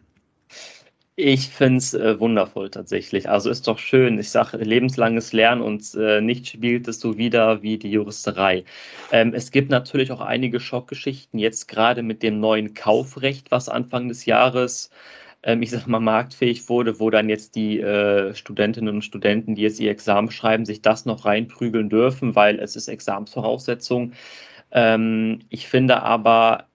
Ich 1.18 1.48
finde 1.48 1.78
es 1.78 1.94
äh, 1.94 2.20
wundervoll 2.20 2.70
tatsächlich. 2.70 3.30
Also 3.30 3.50
ist 3.50 3.68
doch 3.68 3.80
schön. 3.80 4.20
Ich 4.20 4.32
sage 4.32 4.58
lebenslanges 4.58 5.32
Lernen 5.32 5.62
und 5.62 5.96
äh, 5.96 6.20
nicht 6.20 6.48
spielt 6.48 6.88
es 6.90 7.00
so 7.00 7.18
wieder 7.18 7.62
wie 7.62 7.78
die 7.78 7.92
Juristerei. 7.92 8.66
Ähm, 9.12 9.34
es 9.34 9.52
gibt 9.52 9.70
natürlich 9.70 10.12
auch 10.12 10.20
einige 10.20 10.60
Schockgeschichten, 10.60 11.40
jetzt 11.40 11.68
gerade 11.70 12.04
mit 12.04 12.22
dem 12.22 12.42
neuen 12.42 12.74
Kaufrecht, 12.74 13.50
was 13.50 13.70
Anfang 13.70 14.10
des 14.10 14.26
Jahres 14.26 14.90
ich 15.46 15.70
sag 15.72 15.88
mal, 15.88 16.00
marktfähig 16.00 16.70
wurde, 16.70 17.00
wo 17.00 17.10
dann 17.10 17.30
jetzt 17.30 17.56
die 17.56 17.80
äh, 17.80 18.34
Studentinnen 18.34 18.96
und 18.96 19.02
Studenten, 19.04 19.56
die 19.56 19.62
jetzt 19.62 19.80
ihr 19.80 19.92
Examen 19.92 20.32
schreiben, 20.32 20.66
sich 20.66 20.82
das 20.82 21.06
noch 21.06 21.26
reinprügeln 21.26 21.90
dürfen, 21.90 22.36
weil 22.36 22.60
es 22.60 22.76
ist 22.76 22.88
Examensvoraussetzung. 22.88 24.14
Ähm, 24.72 25.40
ich 25.50 25.68
finde 25.68 26.02
aber, 26.02 26.68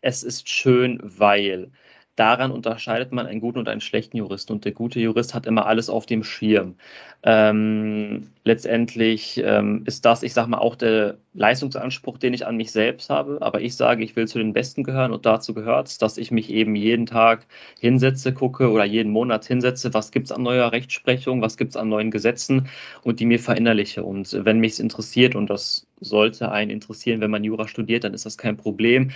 es 0.00 0.22
ist 0.22 0.48
schön, 0.48 1.00
weil 1.02 1.70
daran 2.16 2.50
unterscheidet 2.50 3.12
man 3.12 3.26
einen 3.26 3.40
guten 3.40 3.58
und 3.58 3.68
einen 3.68 3.80
schlechten 3.80 4.16
Juristen. 4.16 4.52
Und 4.52 4.64
der 4.64 4.72
gute 4.72 4.98
Jurist 4.98 5.34
hat 5.34 5.46
immer 5.46 5.66
alles 5.66 5.90
auf 5.90 6.06
dem 6.06 6.24
Schirm. 6.24 6.76
Ähm, 7.22 8.30
letztendlich 8.44 9.40
ähm, 9.44 9.82
ist 9.84 10.04
das, 10.04 10.22
ich 10.22 10.32
sage 10.32 10.48
mal, 10.48 10.58
auch 10.58 10.76
der 10.76 11.18
Leistungsanspruch, 11.34 12.18
den 12.18 12.32
ich 12.32 12.46
an 12.46 12.56
mich 12.56 12.72
selbst 12.72 13.10
habe. 13.10 13.38
Aber 13.42 13.60
ich 13.60 13.76
sage, 13.76 14.02
ich 14.02 14.16
will 14.16 14.26
zu 14.26 14.38
den 14.38 14.54
Besten 14.54 14.82
gehören 14.82 15.12
und 15.12 15.26
dazu 15.26 15.52
gehört 15.52 15.88
es, 15.88 15.98
dass 15.98 16.16
ich 16.16 16.30
mich 16.30 16.50
eben 16.50 16.74
jeden 16.74 17.06
Tag 17.06 17.46
hinsetze, 17.78 18.32
gucke 18.32 18.70
oder 18.70 18.84
jeden 18.84 19.12
Monat 19.12 19.44
hinsetze, 19.44 19.92
was 19.92 20.10
gibt 20.10 20.26
es 20.26 20.32
an 20.32 20.42
neuer 20.42 20.72
Rechtsprechung, 20.72 21.42
was 21.42 21.56
gibt 21.56 21.70
es 21.72 21.76
an 21.76 21.88
neuen 21.88 22.10
Gesetzen 22.10 22.68
und 23.02 23.20
die 23.20 23.26
mir 23.26 23.38
verinnerliche. 23.38 24.02
Und 24.04 24.32
wenn 24.44 24.58
mich 24.58 24.72
es 24.72 24.78
interessiert, 24.78 25.34
und 25.34 25.50
das 25.50 25.86
sollte 26.00 26.50
einen 26.50 26.70
interessieren, 26.70 27.20
wenn 27.20 27.30
man 27.30 27.44
Jura 27.44 27.68
studiert, 27.68 28.04
dann 28.04 28.14
ist 28.14 28.24
das 28.24 28.38
kein 28.38 28.56
Problem, 28.56 29.10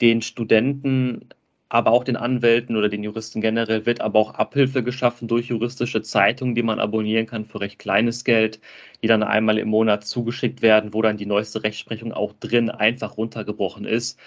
den 0.00 0.22
Studenten 0.22 1.28
aber 1.74 1.90
auch 1.90 2.04
den 2.04 2.14
Anwälten 2.14 2.76
oder 2.76 2.88
den 2.88 3.02
Juristen 3.02 3.40
generell 3.40 3.84
wird 3.84 4.00
aber 4.00 4.20
auch 4.20 4.34
Abhilfe 4.34 4.84
geschaffen 4.84 5.26
durch 5.26 5.46
juristische 5.46 6.02
Zeitungen, 6.02 6.54
die 6.54 6.62
man 6.62 6.78
abonnieren 6.78 7.26
kann 7.26 7.46
für 7.46 7.58
recht 7.58 7.80
kleines 7.80 8.22
Geld, 8.22 8.60
die 9.02 9.08
dann 9.08 9.24
einmal 9.24 9.58
im 9.58 9.70
Monat 9.70 10.06
zugeschickt 10.06 10.62
werden, 10.62 10.94
wo 10.94 11.02
dann 11.02 11.16
die 11.16 11.26
neueste 11.26 11.64
Rechtsprechung 11.64 12.12
auch 12.12 12.32
drin 12.38 12.70
einfach 12.70 13.16
runtergebrochen 13.16 13.86
ist. 13.86 14.20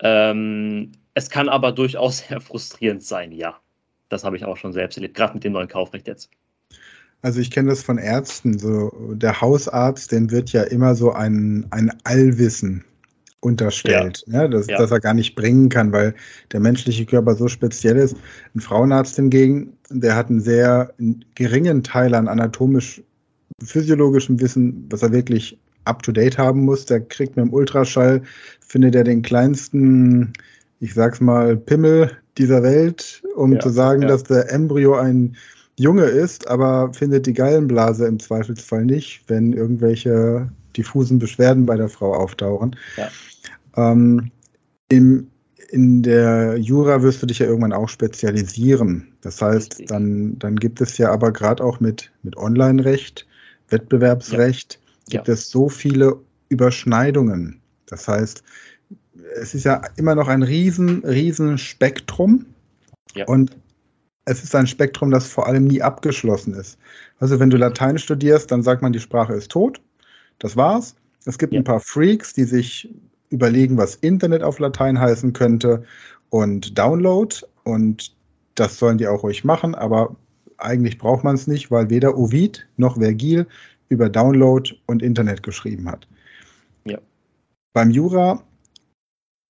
Ähm, 0.00 0.92
es 1.12 1.28
kann 1.28 1.50
aber 1.50 1.72
durchaus 1.72 2.18
sehr 2.28 2.40
frustrierend 2.40 3.02
sein, 3.02 3.32
ja. 3.32 3.60
Das 4.08 4.24
habe 4.24 4.38
ich 4.38 4.46
auch 4.46 4.56
schon 4.56 4.72
selbst 4.72 4.96
erlebt, 4.96 5.14
gerade 5.14 5.34
mit 5.34 5.44
dem 5.44 5.52
neuen 5.52 5.68
Kaufrecht 5.68 6.08
jetzt. 6.08 6.30
Also 7.20 7.38
ich 7.38 7.50
kenne 7.50 7.68
das 7.68 7.82
von 7.82 7.98
Ärzten. 7.98 8.58
So 8.58 8.90
der 9.12 9.42
Hausarzt, 9.42 10.10
dem 10.10 10.30
wird 10.30 10.52
ja 10.52 10.62
immer 10.62 10.94
so 10.94 11.12
ein, 11.12 11.66
ein 11.70 11.92
Allwissen 12.04 12.82
unterstellt, 13.44 14.24
ja. 14.26 14.42
ja, 14.42 14.48
dass, 14.48 14.66
ja. 14.66 14.78
dass 14.78 14.90
er 14.90 15.00
gar 15.00 15.14
nicht 15.14 15.34
bringen 15.34 15.68
kann, 15.68 15.92
weil 15.92 16.14
der 16.52 16.60
menschliche 16.60 17.04
Körper 17.04 17.34
so 17.34 17.48
speziell 17.48 17.96
ist. 17.96 18.16
Ein 18.54 18.60
Frauenarzt 18.60 19.16
hingegen, 19.16 19.76
der 19.90 20.16
hat 20.16 20.30
einen 20.30 20.40
sehr 20.40 20.94
geringen 21.34 21.82
Teil 21.82 22.14
an 22.14 22.28
anatomisch 22.28 23.02
physiologischem 23.62 24.40
Wissen, 24.40 24.86
was 24.90 25.02
er 25.02 25.12
wirklich 25.12 25.58
up-to-date 25.84 26.38
haben 26.38 26.64
muss. 26.64 26.86
Der 26.86 27.00
kriegt 27.00 27.36
mit 27.36 27.44
dem 27.44 27.52
Ultraschall, 27.52 28.22
findet 28.60 28.94
er 28.94 29.04
den 29.04 29.22
kleinsten, 29.22 30.32
ich 30.80 30.94
sag's 30.94 31.20
mal, 31.20 31.56
Pimmel 31.56 32.10
dieser 32.38 32.62
Welt, 32.62 33.22
um 33.36 33.60
zu 33.60 33.68
sagen, 33.68 34.02
dass 34.02 34.24
der 34.24 34.50
Embryo 34.50 34.94
ein 34.96 35.36
Junge 35.78 36.04
ist, 36.04 36.48
aber 36.48 36.92
findet 36.92 37.26
die 37.26 37.32
Gallenblase 37.32 38.06
im 38.06 38.18
Zweifelsfall 38.18 38.84
nicht, 38.84 39.24
wenn 39.28 39.52
irgendwelche 39.52 40.48
diffusen 40.76 41.18
Beschwerden 41.18 41.66
bei 41.66 41.76
der 41.76 41.88
Frau 41.88 42.14
auftauchen. 42.14 42.76
Ja. 42.96 43.10
Ähm, 43.76 44.30
im, 44.88 45.28
in 45.70 46.02
der 46.02 46.56
Jura 46.58 47.02
wirst 47.02 47.22
du 47.22 47.26
dich 47.26 47.40
ja 47.40 47.46
irgendwann 47.46 47.72
auch 47.72 47.88
spezialisieren. 47.88 49.08
Das 49.22 49.40
heißt, 49.40 49.90
dann, 49.90 50.38
dann 50.38 50.56
gibt 50.56 50.80
es 50.80 50.98
ja 50.98 51.10
aber 51.10 51.32
gerade 51.32 51.64
auch 51.64 51.80
mit, 51.80 52.12
mit 52.22 52.36
Online-Recht, 52.36 53.26
Wettbewerbsrecht, 53.68 54.78
ja. 55.08 55.18
gibt 55.18 55.28
ja. 55.28 55.34
es 55.34 55.50
so 55.50 55.68
viele 55.68 56.20
Überschneidungen. 56.48 57.60
Das 57.86 58.06
heißt, 58.06 58.42
es 59.40 59.54
ist 59.54 59.64
ja 59.64 59.82
immer 59.96 60.14
noch 60.14 60.28
ein 60.28 60.42
riesen, 60.42 61.04
riesen 61.04 61.58
Spektrum. 61.58 62.46
Ja. 63.14 63.26
Und 63.26 63.56
es 64.24 64.42
ist 64.42 64.54
ein 64.54 64.66
Spektrum, 64.66 65.10
das 65.10 65.26
vor 65.26 65.46
allem 65.46 65.64
nie 65.64 65.82
abgeschlossen 65.82 66.54
ist. 66.54 66.78
Also 67.18 67.40
wenn 67.40 67.50
du 67.50 67.56
Latein 67.56 67.98
studierst, 67.98 68.50
dann 68.50 68.62
sagt 68.62 68.82
man, 68.82 68.92
die 68.92 69.00
Sprache 69.00 69.34
ist 69.34 69.50
tot. 69.50 69.80
Das 70.38 70.56
war's. 70.56 70.94
Es 71.24 71.38
gibt 71.38 71.52
ja. 71.52 71.60
ein 71.60 71.64
paar 71.64 71.80
Freaks, 71.80 72.34
die 72.34 72.44
sich 72.44 72.92
überlegen, 73.30 73.76
was 73.76 73.96
Internet 73.96 74.42
auf 74.42 74.58
Latein 74.58 74.98
heißen 74.98 75.32
könnte 75.32 75.84
und 76.30 76.78
Download. 76.78 77.34
Und 77.64 78.14
das 78.54 78.78
sollen 78.78 78.98
die 78.98 79.06
auch 79.06 79.22
ruhig 79.22 79.44
machen, 79.44 79.74
aber 79.74 80.16
eigentlich 80.58 80.98
braucht 80.98 81.24
man 81.24 81.34
es 81.34 81.46
nicht, 81.46 81.70
weil 81.70 81.90
weder 81.90 82.16
Ovid 82.16 82.66
noch 82.76 82.96
Vergil 82.96 83.46
über 83.88 84.08
Download 84.08 84.70
und 84.86 85.02
Internet 85.02 85.42
geschrieben 85.42 85.88
hat. 85.88 86.06
Ja. 86.84 86.98
Beim 87.72 87.90
Jura, 87.90 88.42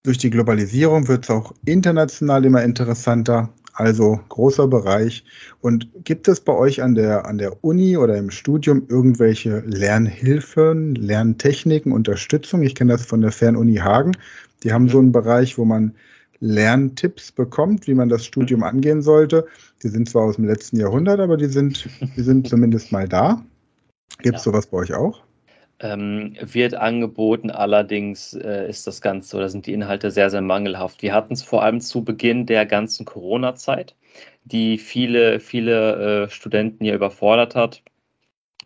durch 0.03 0.19
die 0.19 0.31
Globalisierung 0.31 1.09
wird 1.09 1.25
es 1.25 1.31
auch 1.31 1.55
international 1.65 2.45
immer 2.45 2.63
interessanter. 2.63 3.51
Also 3.77 4.21
großer 4.29 4.69
Bereich. 4.69 5.25
Und 5.61 5.89
gibt 6.05 6.29
es 6.29 6.41
bei 6.41 6.53
euch 6.53 6.81
an 6.81 6.95
der, 6.95 7.27
an 7.27 7.39
der 7.39 7.65
Uni 7.65 7.97
oder 7.97 8.17
im 8.17 8.31
Studium 8.31 8.87
irgendwelche 8.89 9.65
Lernhilfen, 9.67 10.95
Lerntechniken, 10.95 11.91
Unterstützung? 11.91 12.63
Ich 12.63 12.77
kenne 12.77 12.93
das 12.93 13.05
von 13.05 13.21
der 13.21 13.33
Fernuni 13.33 13.77
Hagen. 13.77 14.13
Die 14.63 14.73
haben 14.73 14.89
so 14.89 15.01
einen 15.01 15.11
Bereich, 15.11 15.59
wo 15.59 15.65
man 15.65 15.95
Lerntipps 16.39 17.33
bekommt, 17.33 17.89
wie 17.89 17.95
man 17.95 18.09
das 18.09 18.25
Studium 18.25 18.63
angehen 18.63 19.03
sollte. 19.03 19.47
Die 19.83 19.89
sind 19.89 20.09
zwar 20.09 20.23
aus 20.23 20.37
dem 20.37 20.45
letzten 20.45 20.79
Jahrhundert, 20.79 21.19
aber 21.19 21.37
die 21.37 21.47
sind, 21.47 21.89
die 22.17 22.23
sind 22.23 22.49
zumindest 22.49 22.93
mal 22.93 23.09
da. 23.09 23.43
Gibt 24.19 24.37
es 24.37 24.45
ja. 24.45 24.53
sowas 24.53 24.67
bei 24.69 24.79
euch 24.79 24.95
auch? 24.95 25.23
Ähm, 25.81 26.37
wird 26.41 26.75
angeboten, 26.75 27.51
allerdings 27.51 28.33
äh, 28.35 28.69
ist 28.69 28.87
das 28.87 29.01
Ganze 29.01 29.37
oder 29.37 29.49
sind 29.49 29.67
die 29.67 29.73
Inhalte 29.73 30.11
sehr, 30.11 30.31
sehr 30.31 30.41
mangelhaft. 30.41 31.03
Wir 31.03 31.13
hatten 31.13 31.35
es 31.35 31.43
vor 31.43 31.63
allem 31.65 31.81
zu 31.81 32.05
Beginn 32.05 32.47
der 32.47 32.65
ganzen 32.65 33.05
Corona-Zeit, 33.05 33.97
die 34.45 34.79
viele, 34.79 35.41
viele 35.41 36.27
äh, 36.27 36.31
Studenten 36.31 36.85
ja 36.85 36.95
überfordert 36.95 37.57
hat, 37.57 37.83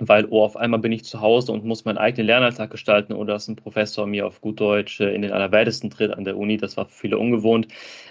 weil, 0.01 0.27
oh, 0.31 0.42
auf 0.44 0.57
einmal 0.57 0.81
bin 0.81 0.92
ich 0.92 1.05
zu 1.05 1.21
Hause 1.21 1.53
und 1.53 1.64
muss 1.64 1.85
meinen 1.85 1.99
eigenen 1.99 2.27
Lernalltag 2.27 2.71
gestalten 2.71 3.12
oder 3.12 3.35
dass 3.35 3.49
ein 3.49 3.57
Professor 3.57 4.07
mir 4.07 4.27
auf 4.27 4.40
gut 4.40 4.61
Deutsch 4.61 5.01
äh, 5.01 5.14
in 5.14 5.23
den 5.23 5.33
Allerwertesten 5.33 5.90
tritt 5.90 6.12
an 6.12 6.25
der 6.25 6.37
Uni. 6.37 6.57
Das 6.57 6.77
war 6.77 6.87
für 6.87 6.94
viele 6.94 7.18
ungewohnt. 7.18 7.68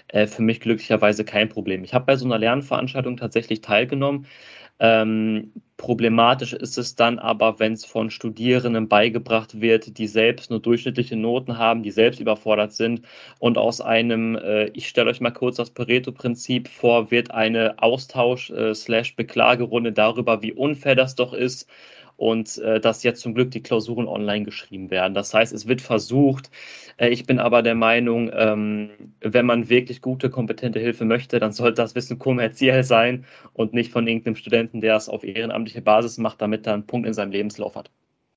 Äh, 0.08 0.26
für 0.26 0.42
mich 0.42 0.60
glücklicherweise 0.60 1.24
kein 1.24 1.48
Problem. 1.48 1.84
Ich 1.84 1.94
habe 1.94 2.04
bei 2.06 2.16
so 2.16 2.26
einer 2.26 2.38
Lernveranstaltung 2.38 3.16
tatsächlich 3.16 3.60
teilgenommen. 3.62 4.26
Ähm, 4.80 5.52
problematisch 5.76 6.52
ist 6.52 6.76
es 6.76 6.96
dann 6.96 7.18
aber, 7.18 7.60
wenn 7.60 7.72
es 7.72 7.84
von 7.84 8.10
Studierenden 8.10 8.88
beigebracht 8.88 9.60
wird, 9.60 9.98
die 9.98 10.06
selbst 10.06 10.50
nur 10.50 10.60
durchschnittliche 10.60 11.16
Noten 11.16 11.56
haben, 11.56 11.82
die 11.82 11.90
selbst 11.90 12.20
überfordert 12.20 12.72
sind. 12.72 13.02
Und 13.38 13.58
aus 13.58 13.80
einem, 13.80 14.36
äh, 14.36 14.66
ich 14.74 14.88
stelle 14.88 15.10
euch 15.10 15.20
mal 15.20 15.30
kurz 15.30 15.56
das 15.56 15.70
Pareto-Prinzip 15.70 16.68
vor, 16.68 17.10
wird 17.10 17.30
eine 17.30 17.82
Austausch-Beklagerunde 17.82 19.90
äh, 19.90 19.92
darüber, 19.92 20.42
wie 20.42 20.52
unfair 20.52 20.96
das 20.96 21.14
doch 21.14 21.32
ist, 21.32 21.68
und 22.18 22.58
äh, 22.58 22.80
dass 22.80 23.04
jetzt 23.04 23.22
zum 23.22 23.32
Glück 23.32 23.52
die 23.52 23.62
Klausuren 23.62 24.08
online 24.08 24.44
geschrieben 24.44 24.90
werden. 24.90 25.14
Das 25.14 25.32
heißt, 25.32 25.52
es 25.52 25.68
wird 25.68 25.80
versucht. 25.80 26.50
Äh, 26.96 27.10
ich 27.10 27.24
bin 27.24 27.38
aber 27.38 27.62
der 27.62 27.76
Meinung, 27.76 28.30
ähm, 28.34 28.90
wenn 29.20 29.46
man 29.46 29.70
wirklich 29.70 30.02
gute, 30.02 30.28
kompetente 30.28 30.80
Hilfe 30.80 31.04
möchte, 31.04 31.38
dann 31.38 31.52
sollte 31.52 31.80
das 31.80 31.94
Wissen 31.94 32.18
kommerziell 32.18 32.82
sein 32.82 33.24
und 33.52 33.72
nicht 33.72 33.92
von 33.92 34.06
irgendeinem 34.08 34.34
Studenten, 34.34 34.80
der 34.80 34.96
es 34.96 35.08
auf 35.08 35.22
ehrenamtliche 35.22 35.80
Basis 35.80 36.18
macht, 36.18 36.42
damit 36.42 36.66
er 36.66 36.74
einen 36.74 36.86
Punkt 36.86 37.06
in 37.06 37.14
seinem 37.14 37.30
Lebenslauf 37.30 37.76
hat. 37.76 37.88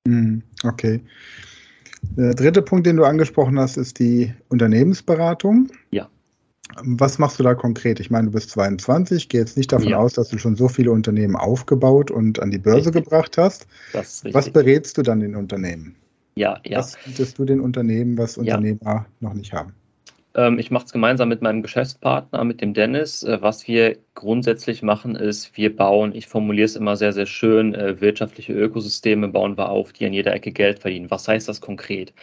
Mhm, 0.06 0.44
okay. 0.64 1.02
Der 2.04 2.36
dritte 2.36 2.62
Punkt, 2.62 2.86
den 2.86 2.98
du 2.98 3.04
angesprochen 3.04 3.60
hast, 3.60 3.78
ist 3.78 3.98
die 3.98 4.32
Unternehmensberatung. 4.50 5.72
Ja. 5.90 6.08
Was 6.84 7.20
machst 7.20 7.40
du 7.40 7.44
da 7.44 7.54
konkret? 7.54 8.00
Ich 8.00 8.10
meine, 8.10 8.28
du 8.28 8.34
bist 8.34 8.50
22, 8.52 9.30
gehe 9.30 9.42
jetzt 9.42 9.58
nicht 9.58 9.72
davon 9.72 9.90
ja. 9.90 9.98
aus, 9.98 10.14
dass 10.14 10.30
du 10.30 10.38
schon 10.38 10.56
so 10.56 10.68
viele 10.68 10.92
Unternehmen 10.92 11.36
aufgebaut 11.36 12.12
und 12.12 12.40
an 12.42 12.52
die 12.52 12.58
Börse 12.58 12.88
richtig. 12.88 13.06
gebracht 13.06 13.38
hast. 13.38 13.68
Was 13.94 14.50
berätst 14.50 14.98
du 14.98 15.02
dann 15.02 15.20
den 15.20 15.36
Unternehmen? 15.36 15.96
Ja, 16.36 16.60
ja. 16.66 16.80
Was 16.80 16.98
bietest 17.06 17.38
du 17.38 17.46
den 17.46 17.60
Unternehmen, 17.60 18.18
was 18.18 18.38
Unternehmer 18.38 18.80
ja. 18.84 19.06
noch 19.20 19.34
nicht 19.34 19.54
haben? 19.54 19.74
Ähm, 20.34 20.60
ich 20.60 20.72
mache 20.72 20.86
es 20.86 20.94
gemeinsam 20.94 21.30
mit 21.30 21.42
meinem 21.42 21.62
Geschäftspartner, 21.62 22.44
mit 22.44 22.62
dem 22.62 22.74
Dennis. 22.74 23.24
Äh, 23.24 23.42
was 23.42 23.68
wir 23.68 23.98
grundsätzlich 24.16 24.82
machen, 24.82 25.16
ist, 25.16 25.58
wir 25.58 25.76
bauen, 25.76 26.16
ich 26.16 26.28
formuliere 26.28 26.66
es 26.66 26.76
immer 26.76 26.96
sehr, 26.96 27.12
sehr 27.12 27.26
schön, 27.26 27.76
äh, 27.76 28.00
wirtschaftliche 28.00 28.54
Ökosysteme 28.54 29.28
bauen 29.28 29.58
wir 29.58 29.70
auf, 29.70 29.92
die 29.92 30.06
an 30.06 30.14
jeder 30.14 30.34
Ecke 30.34 30.52
Geld 30.52 30.80
verdienen. 30.80 31.12
Was 31.12 31.28
heißt 31.28 31.50
das 31.50 31.60
konkret? 31.60 32.14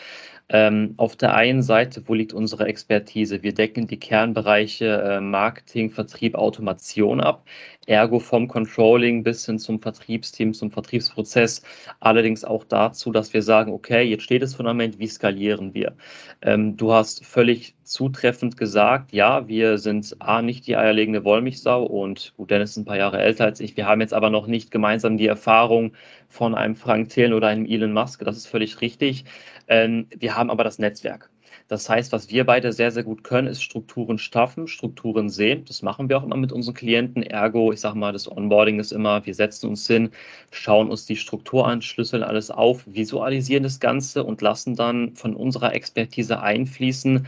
Ähm, 0.50 0.94
auf 0.96 1.14
der 1.16 1.34
einen 1.34 1.62
Seite, 1.62 2.02
wo 2.06 2.14
liegt 2.14 2.32
unsere 2.32 2.66
Expertise? 2.66 3.42
Wir 3.42 3.52
decken 3.52 3.87
die 3.87 3.98
Kernbereiche 3.98 4.87
äh, 4.87 5.20
Marketing, 5.20 5.90
Vertrieb, 5.90 6.34
Automation 6.34 7.20
ab, 7.20 7.44
ergo 7.87 8.18
vom 8.18 8.48
Controlling 8.48 9.22
bis 9.22 9.44
hin 9.44 9.58
zum 9.58 9.80
Vertriebsteam, 9.80 10.54
zum 10.54 10.70
Vertriebsprozess. 10.70 11.62
Allerdings 12.00 12.44
auch 12.44 12.64
dazu, 12.64 13.12
dass 13.12 13.34
wir 13.34 13.42
sagen, 13.42 13.72
okay, 13.72 14.02
jetzt 14.04 14.22
steht 14.22 14.42
das 14.42 14.54
Fundament, 14.54 14.98
wie 14.98 15.06
skalieren 15.06 15.74
wir? 15.74 15.94
Ähm, 16.40 16.76
du 16.76 16.92
hast 16.92 17.26
völlig 17.26 17.74
zutreffend 17.82 18.56
gesagt, 18.56 19.12
ja, 19.12 19.48
wir 19.48 19.78
sind 19.78 20.16
A, 20.20 20.42
nicht 20.42 20.66
die 20.66 20.76
eierlegende 20.76 21.24
Wollmilchsau 21.24 21.82
und 21.84 22.34
gut, 22.37 22.50
Dennis 22.50 22.70
ist 22.70 22.76
ein 22.78 22.84
paar 22.84 22.98
Jahre 22.98 23.20
älter 23.20 23.44
als 23.44 23.61
ich. 23.61 23.76
Wir 23.76 23.87
haben 23.87 24.00
jetzt 24.00 24.14
aber 24.14 24.30
noch 24.30 24.46
nicht 24.46 24.70
gemeinsam 24.70 25.16
die 25.16 25.26
Erfahrung 25.26 25.92
von 26.28 26.54
einem 26.54 26.76
Frank 26.76 27.08
Thelen 27.08 27.32
oder 27.32 27.48
einem 27.48 27.66
Elon 27.66 27.92
Musk. 27.92 28.24
Das 28.24 28.36
ist 28.36 28.46
völlig 28.46 28.80
richtig. 28.80 29.24
Ähm, 29.66 30.06
wir 30.16 30.36
haben 30.36 30.50
aber 30.50 30.64
das 30.64 30.78
Netzwerk. 30.78 31.30
Das 31.68 31.88
heißt, 31.90 32.12
was 32.12 32.30
wir 32.30 32.44
beide 32.44 32.72
sehr, 32.72 32.90
sehr 32.90 33.02
gut 33.02 33.24
können, 33.24 33.46
ist 33.46 33.62
Strukturen 33.62 34.16
schaffen, 34.16 34.68
Strukturen 34.68 35.28
sehen. 35.28 35.66
Das 35.66 35.82
machen 35.82 36.08
wir 36.08 36.16
auch 36.16 36.24
immer 36.24 36.38
mit 36.38 36.50
unseren 36.50 36.74
Klienten. 36.74 37.22
Ergo, 37.22 37.72
ich 37.72 37.80
sage 37.80 37.98
mal, 37.98 38.12
das 38.12 38.30
Onboarding 38.30 38.80
ist 38.80 38.90
immer, 38.90 39.24
wir 39.26 39.34
setzen 39.34 39.68
uns 39.68 39.86
hin, 39.86 40.10
schauen 40.50 40.88
uns 40.88 41.04
die 41.04 41.16
Struktur 41.16 41.68
an, 41.68 41.82
schlüsseln 41.82 42.22
alles 42.22 42.50
auf, 42.50 42.84
visualisieren 42.86 43.64
das 43.64 43.80
Ganze 43.80 44.24
und 44.24 44.40
lassen 44.40 44.76
dann 44.76 45.14
von 45.14 45.36
unserer 45.36 45.74
Expertise 45.74 46.40
einfließen, 46.40 47.26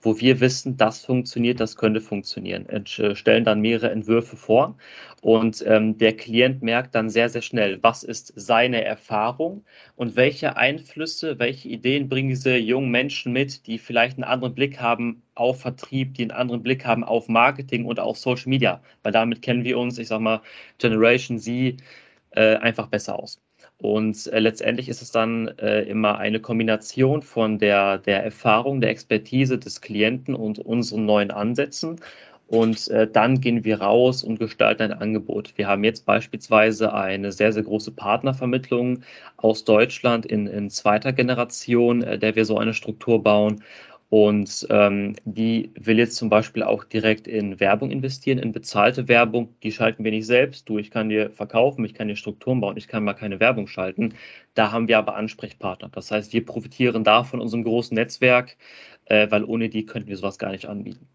wo 0.00 0.18
wir 0.20 0.40
wissen, 0.40 0.76
das 0.76 1.04
funktioniert, 1.04 1.60
das 1.60 1.76
könnte 1.76 2.00
funktionieren. 2.00 2.68
Äh, 2.68 3.14
stellen 3.14 3.44
dann 3.44 3.60
mehrere 3.60 3.90
Entwürfe 3.90 4.36
vor 4.36 4.76
und 5.22 5.64
ähm, 5.66 5.98
der 5.98 6.16
Klient 6.16 6.62
merkt 6.62 6.94
dann 6.94 7.10
sehr, 7.10 7.28
sehr 7.28 7.42
schnell, 7.42 7.82
was 7.82 8.04
ist 8.04 8.32
seine 8.36 8.84
Erfahrung 8.84 9.64
und 9.96 10.16
welche 10.16 10.56
Einflüsse, 10.56 11.38
welche 11.38 11.68
Ideen 11.68 12.08
bringen 12.08 12.28
diese 12.28 12.56
jungen 12.56 12.90
Menschen 12.90 13.32
mit, 13.32 13.66
die 13.66 13.78
vielleicht 13.78 14.16
einen 14.16 14.24
anderen 14.24 14.54
Blick 14.54 14.80
haben 14.80 15.22
auf 15.34 15.60
Vertrieb, 15.60 16.14
die 16.14 16.22
einen 16.22 16.30
anderen 16.30 16.62
Blick 16.62 16.84
haben 16.84 17.04
auf 17.04 17.28
Marketing 17.28 17.84
und 17.84 18.00
auf 18.00 18.18
Social 18.18 18.48
Media, 18.48 18.82
weil 19.02 19.12
damit 19.12 19.42
kennen 19.42 19.64
wir 19.64 19.78
uns, 19.78 19.98
ich 19.98 20.08
sag 20.08 20.20
mal, 20.20 20.42
Generation 20.78 21.38
Z 21.38 21.82
äh, 22.30 22.56
einfach 22.56 22.88
besser 22.88 23.18
aus. 23.18 23.40
Und 23.80 24.26
äh, 24.26 24.40
letztendlich 24.40 24.88
ist 24.88 25.02
es 25.02 25.12
dann 25.12 25.48
äh, 25.58 25.82
immer 25.82 26.18
eine 26.18 26.40
Kombination 26.40 27.22
von 27.22 27.58
der, 27.58 27.98
der 27.98 28.24
Erfahrung, 28.24 28.80
der 28.80 28.90
Expertise 28.90 29.58
des 29.58 29.80
Klienten 29.80 30.34
und 30.34 30.58
unseren 30.58 31.06
neuen 31.06 31.30
Ansätzen. 31.30 32.00
Und 32.48 32.88
äh, 32.88 33.06
dann 33.06 33.40
gehen 33.42 33.62
wir 33.64 33.82
raus 33.82 34.24
und 34.24 34.38
gestalten 34.38 34.84
ein 34.84 34.92
Angebot. 34.94 35.52
Wir 35.56 35.68
haben 35.68 35.84
jetzt 35.84 36.06
beispielsweise 36.06 36.94
eine 36.94 37.30
sehr, 37.30 37.52
sehr 37.52 37.62
große 37.62 37.92
Partnervermittlung 37.92 39.02
aus 39.36 39.64
Deutschland 39.64 40.24
in, 40.24 40.46
in 40.46 40.70
zweiter 40.70 41.12
Generation, 41.12 42.02
äh, 42.02 42.18
der 42.18 42.36
wir 42.36 42.46
so 42.46 42.56
eine 42.58 42.72
Struktur 42.72 43.22
bauen. 43.22 43.62
Und 44.10 44.66
ähm, 44.70 45.16
die 45.24 45.70
will 45.78 45.98
jetzt 45.98 46.16
zum 46.16 46.30
Beispiel 46.30 46.62
auch 46.62 46.84
direkt 46.84 47.28
in 47.28 47.60
Werbung 47.60 47.90
investieren, 47.90 48.38
in 48.38 48.52
bezahlte 48.52 49.06
Werbung. 49.06 49.54
Die 49.62 49.70
schalten 49.70 50.02
wir 50.02 50.10
nicht 50.10 50.26
selbst. 50.26 50.66
Du, 50.66 50.78
ich 50.78 50.90
kann 50.90 51.10
dir 51.10 51.30
verkaufen, 51.30 51.84
ich 51.84 51.92
kann 51.92 52.08
dir 52.08 52.16
Strukturen 52.16 52.60
bauen, 52.60 52.78
ich 52.78 52.88
kann 52.88 53.04
mal 53.04 53.12
keine 53.12 53.38
Werbung 53.38 53.66
schalten. 53.66 54.14
Da 54.54 54.72
haben 54.72 54.88
wir 54.88 54.96
aber 54.96 55.14
Ansprechpartner. 55.14 55.90
Das 55.92 56.10
heißt, 56.10 56.32
wir 56.32 56.44
profitieren 56.44 57.04
da 57.04 57.22
von 57.22 57.40
unserem 57.40 57.64
großen 57.64 57.94
Netzwerk, 57.94 58.56
äh, 59.04 59.30
weil 59.30 59.44
ohne 59.44 59.68
die 59.68 59.84
könnten 59.84 60.08
wir 60.08 60.16
sowas 60.16 60.38
gar 60.38 60.52
nicht 60.52 60.66
anbieten. 60.66 61.06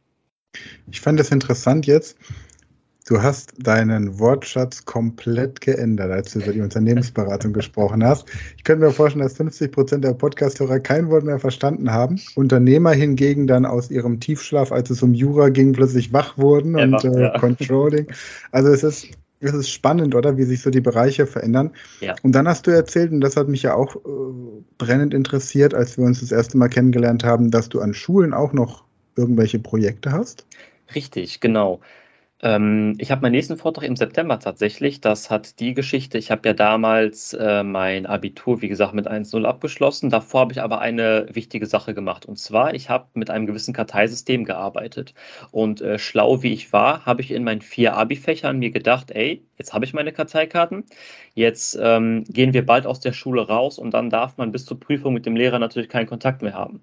Ich 0.91 1.01
fand 1.01 1.19
es 1.19 1.31
interessant 1.31 1.87
jetzt, 1.87 2.19
Du 3.05 3.21
hast 3.21 3.53
deinen 3.57 4.17
Wortschatz 4.19 4.85
komplett 4.85 5.59
geändert, 5.59 6.09
als 6.09 6.31
du 6.31 6.39
über 6.39 6.53
die 6.53 6.61
Unternehmensberatung 6.61 7.51
gesprochen 7.53 8.03
hast. 8.03 8.25
Ich 8.55 8.63
könnte 8.63 8.85
mir 8.85 8.91
vorstellen, 8.91 9.23
dass 9.23 9.35
50 9.35 9.71
Prozent 9.73 10.05
der 10.05 10.13
Podcasthörer 10.13 10.79
kein 10.79 11.09
Wort 11.09 11.25
mehr 11.25 11.39
verstanden 11.39 11.91
haben. 11.91 12.21
Unternehmer 12.35 12.91
hingegen 12.91 13.45
dann 13.45 13.65
aus 13.65 13.91
ihrem 13.91 14.21
Tiefschlaf, 14.21 14.71
als 14.71 14.89
es 14.89 15.03
um 15.03 15.13
Jura 15.13 15.49
ging, 15.49 15.73
plötzlich 15.73 16.13
wach 16.13 16.37
wurden 16.37 16.77
ja, 16.77 16.85
und 16.85 17.03
äh, 17.03 17.21
ja. 17.23 17.39
Controlling. 17.39 18.07
Also 18.51 18.69
es 18.69 18.83
ist, 18.83 19.07
es 19.41 19.53
ist 19.53 19.69
spannend, 19.69 20.15
oder? 20.15 20.37
Wie 20.37 20.43
sich 20.43 20.61
so 20.61 20.69
die 20.69 20.79
Bereiche 20.79 21.25
verändern. 21.25 21.71
Ja. 21.99 22.15
Und 22.23 22.33
dann 22.33 22.47
hast 22.47 22.67
du 22.67 22.71
erzählt, 22.71 23.11
und 23.11 23.19
das 23.19 23.35
hat 23.35 23.49
mich 23.49 23.63
ja 23.63 23.73
auch 23.73 23.97
äh, 23.97 23.99
brennend 24.77 25.13
interessiert, 25.13 25.73
als 25.73 25.97
wir 25.97 26.05
uns 26.05 26.21
das 26.21 26.31
erste 26.31 26.57
Mal 26.57 26.69
kennengelernt 26.69 27.25
haben, 27.25 27.51
dass 27.51 27.67
du 27.67 27.81
an 27.81 27.93
Schulen 27.93 28.33
auch 28.33 28.53
noch 28.53 28.85
irgendwelche 29.17 29.59
Projekte 29.59 30.13
hast. 30.13 30.45
Richtig, 30.95 31.41
genau. 31.41 31.81
Ähm, 32.43 32.95
ich 32.99 33.09
habe 33.09 33.21
meinen 33.21 33.31
nächsten 33.31 33.55
Vortrag 33.55 33.85
im 33.85 33.95
September 33.95 34.37
tatsächlich. 34.37 34.99
Das 34.99 35.29
hat 35.29 35.61
die 35.61 35.73
Geschichte. 35.73 36.17
Ich 36.17 36.29
habe 36.29 36.49
ja 36.49 36.53
damals 36.53 37.33
äh, 37.33 37.63
mein 37.63 38.05
Abitur, 38.05 38.61
wie 38.61 38.67
gesagt, 38.67 38.93
mit 38.93 39.07
1.0 39.07 39.45
abgeschlossen. 39.45 40.09
Davor 40.09 40.41
habe 40.41 40.51
ich 40.51 40.61
aber 40.61 40.79
eine 40.79 41.27
wichtige 41.31 41.65
Sache 41.65 41.93
gemacht. 41.93 42.25
Und 42.25 42.37
zwar, 42.37 42.73
ich 42.73 42.89
habe 42.89 43.05
mit 43.13 43.29
einem 43.29 43.47
gewissen 43.47 43.73
Karteisystem 43.73 44.43
gearbeitet. 44.43 45.13
Und 45.51 45.81
äh, 45.81 45.97
schlau 45.97 46.43
wie 46.43 46.51
ich 46.51 46.73
war, 46.73 47.05
habe 47.05 47.21
ich 47.21 47.31
in 47.31 47.45
meinen 47.45 47.61
vier 47.61 47.95
Abi-Fächern 47.95 48.59
mir 48.59 48.71
gedacht, 48.71 49.11
ey, 49.11 49.45
jetzt 49.57 49.73
habe 49.73 49.85
ich 49.85 49.93
meine 49.93 50.11
Karteikarten. 50.11 50.83
Jetzt 51.35 51.79
ähm, 51.81 52.25
gehen 52.27 52.53
wir 52.53 52.65
bald 52.65 52.85
aus 52.85 52.99
der 52.99 53.13
Schule 53.13 53.47
raus 53.47 53.79
und 53.79 53.91
dann 53.91 54.09
darf 54.09 54.37
man 54.37 54.51
bis 54.51 54.65
zur 54.65 54.79
Prüfung 54.79 55.13
mit 55.13 55.25
dem 55.25 55.35
Lehrer 55.37 55.59
natürlich 55.59 55.89
keinen 55.89 56.07
Kontakt 56.07 56.41
mehr 56.41 56.53
haben. 56.53 56.81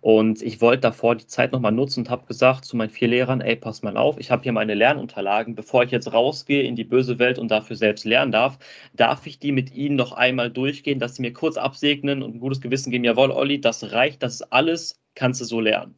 Und 0.00 0.40
ich 0.42 0.60
wollte 0.60 0.82
davor 0.82 1.16
die 1.16 1.26
Zeit 1.26 1.52
nochmal 1.52 1.72
nutzen 1.72 2.00
und 2.00 2.10
habe 2.10 2.26
gesagt 2.26 2.64
zu 2.64 2.76
meinen 2.76 2.90
vier 2.90 3.08
Lehrern, 3.08 3.40
ey, 3.40 3.56
pass 3.56 3.82
mal 3.82 3.96
auf, 3.96 4.18
ich 4.18 4.30
habe 4.30 4.42
hier 4.44 4.52
meine 4.52 4.74
Lernunterlagen. 4.92 5.54
Bevor 5.54 5.84
ich 5.84 5.90
jetzt 5.90 6.12
rausgehe 6.12 6.62
in 6.62 6.76
die 6.76 6.84
böse 6.84 7.18
Welt 7.18 7.38
und 7.38 7.50
dafür 7.50 7.76
selbst 7.76 8.04
lernen 8.04 8.32
darf, 8.32 8.58
darf 8.94 9.26
ich 9.26 9.38
die 9.38 9.52
mit 9.52 9.74
Ihnen 9.74 9.96
noch 9.96 10.12
einmal 10.12 10.50
durchgehen, 10.50 10.98
dass 10.98 11.16
Sie 11.16 11.22
mir 11.22 11.32
kurz 11.32 11.56
absegnen 11.56 12.22
und 12.22 12.36
ein 12.36 12.40
gutes 12.40 12.60
Gewissen 12.60 12.90
geben, 12.90 13.04
jawohl, 13.04 13.30
Olli, 13.30 13.60
das 13.60 13.92
reicht, 13.92 14.22
das 14.22 14.34
ist 14.34 14.52
alles, 14.52 15.00
kannst 15.14 15.40
du 15.40 15.44
so 15.44 15.60
lernen. 15.60 15.94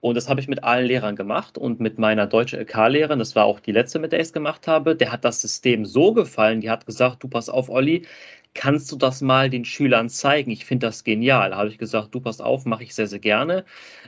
Und 0.00 0.14
das 0.14 0.30
habe 0.30 0.40
ich 0.40 0.48
mit 0.48 0.64
allen 0.64 0.86
Lehrern 0.86 1.14
gemacht 1.14 1.58
und 1.58 1.78
mit 1.78 1.98
meiner 1.98 2.26
deutsche 2.26 2.56
LK-Lehrerin, 2.56 3.18
das 3.18 3.36
war 3.36 3.44
auch 3.44 3.60
die 3.60 3.72
letzte, 3.72 3.98
mit 3.98 4.12
der 4.12 4.20
ich 4.20 4.28
es 4.28 4.32
gemacht 4.32 4.66
habe, 4.66 4.96
der 4.96 5.12
hat 5.12 5.26
das 5.26 5.42
System 5.42 5.84
so 5.84 6.14
gefallen, 6.14 6.62
die 6.62 6.70
hat 6.70 6.86
gesagt, 6.86 7.22
du 7.22 7.28
pass 7.28 7.50
auf, 7.50 7.68
Olli, 7.68 8.06
kannst 8.54 8.90
du 8.90 8.96
das 8.96 9.20
mal 9.20 9.50
den 9.50 9.64
Schülern 9.64 10.08
zeigen? 10.08 10.50
Ich 10.50 10.64
finde 10.64 10.86
das 10.86 11.04
genial. 11.04 11.50
Da 11.50 11.56
habe 11.58 11.68
ich 11.68 11.78
gesagt, 11.78 12.14
du 12.14 12.20
pass 12.20 12.40
auf, 12.40 12.64
mache 12.64 12.82
ich 12.82 12.94
sehr, 12.94 13.06
sehr 13.06 13.18
gerne. 13.18 13.64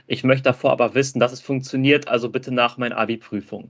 Ich 0.07 0.23
möchte 0.23 0.43
davor 0.43 0.71
aber 0.71 0.95
wissen, 0.95 1.19
dass 1.19 1.31
es 1.31 1.41
funktioniert, 1.41 2.07
also 2.07 2.29
bitte 2.29 2.51
nach 2.51 2.77
meiner 2.77 2.97
Abi-Prüfung 2.97 3.69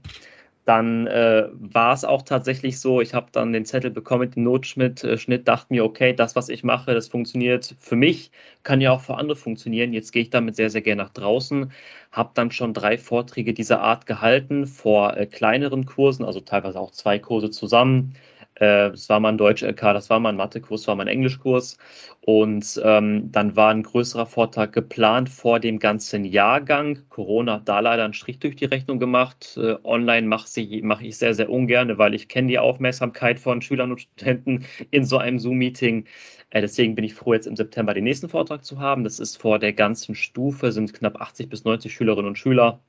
dann 0.64 1.06
äh, 1.06 1.48
war 1.52 1.92
es 1.92 2.04
auch 2.04 2.22
tatsächlich 2.22 2.80
so, 2.80 3.00
ich 3.00 3.12
habe 3.14 3.26
dann 3.32 3.52
den 3.52 3.66
Zettel 3.66 3.90
bekommen 3.90 4.22
mit 4.22 4.36
dem 4.36 4.44
Notschnitt, 4.44 5.04
äh, 5.04 5.38
dachte 5.40 5.66
mir, 5.72 5.84
okay, 5.84 6.14
das, 6.14 6.36
was 6.36 6.48
ich 6.48 6.64
mache, 6.64 6.94
das 6.94 7.08
funktioniert 7.08 7.76
für 7.78 7.96
mich, 7.96 8.30
kann 8.62 8.80
ja 8.80 8.92
auch 8.92 9.00
für 9.02 9.16
andere 9.16 9.36
funktionieren. 9.36 9.92
Jetzt 9.92 10.12
gehe 10.12 10.22
ich 10.22 10.30
damit 10.30 10.56
sehr, 10.56 10.70
sehr 10.70 10.82
gerne 10.82 11.02
nach 11.02 11.10
draußen, 11.10 11.70
habe 12.12 12.30
dann 12.34 12.50
schon 12.50 12.72
drei 12.72 12.96
Vorträge 12.98 13.52
dieser 13.52 13.80
Art 13.80 14.06
gehalten 14.06 14.66
vor 14.66 15.16
äh, 15.16 15.26
kleineren 15.26 15.84
Kursen, 15.84 16.24
also 16.24 16.40
teilweise 16.40 16.80
auch 16.80 16.92
zwei 16.92 17.18
Kurse 17.18 17.50
zusammen 17.50 18.14
äh, 18.56 18.90
das 18.90 19.08
war 19.08 19.20
mein 19.20 19.36
Deutsch-LK, 19.38 19.80
das 19.94 20.10
war 20.10 20.20
mein 20.20 20.36
Mathekurs, 20.36 20.82
das 20.82 20.88
war 20.88 20.96
mein 20.96 21.08
Englischkurs. 21.08 21.76
Und 22.20 22.80
ähm, 22.84 23.30
dann 23.32 23.56
war 23.56 23.70
ein 23.70 23.82
größerer 23.82 24.26
Vortrag 24.26 24.72
geplant 24.72 25.28
vor 25.28 25.60
dem 25.60 25.78
ganzen 25.78 26.24
Jahrgang. 26.24 27.00
Corona 27.08 27.54
hat 27.54 27.68
da 27.68 27.80
leider 27.80 28.04
einen 28.04 28.14
Strich 28.14 28.38
durch 28.38 28.56
die 28.56 28.64
Rechnung 28.64 28.98
gemacht. 28.98 29.58
Äh, 29.60 29.76
online 29.84 30.26
mache 30.26 30.46
mach 30.82 31.00
ich 31.00 31.18
sehr, 31.18 31.34
sehr 31.34 31.50
ungern, 31.50 31.98
weil 31.98 32.14
ich 32.14 32.28
kenne 32.28 32.48
die 32.48 32.58
Aufmerksamkeit 32.58 33.40
von 33.40 33.60
Schülern 33.60 33.90
und 33.90 34.00
Studenten 34.00 34.64
in 34.90 35.04
so 35.04 35.18
einem 35.18 35.38
Zoom-Meeting. 35.38 36.06
Äh, 36.50 36.60
deswegen 36.60 36.94
bin 36.94 37.04
ich 37.04 37.14
froh, 37.14 37.34
jetzt 37.34 37.46
im 37.46 37.56
September 37.56 37.92
den 37.94 38.04
nächsten 38.04 38.28
Vortrag 38.28 38.64
zu 38.64 38.78
haben. 38.80 39.04
Das 39.04 39.18
ist 39.20 39.36
vor 39.36 39.58
der 39.58 39.72
ganzen 39.72 40.14
Stufe, 40.14 40.72
sind 40.72 40.94
knapp 40.94 41.20
80 41.20 41.48
bis 41.48 41.64
90 41.64 41.92
Schülerinnen 41.92 42.28
und 42.28 42.38
Schüler. 42.38 42.80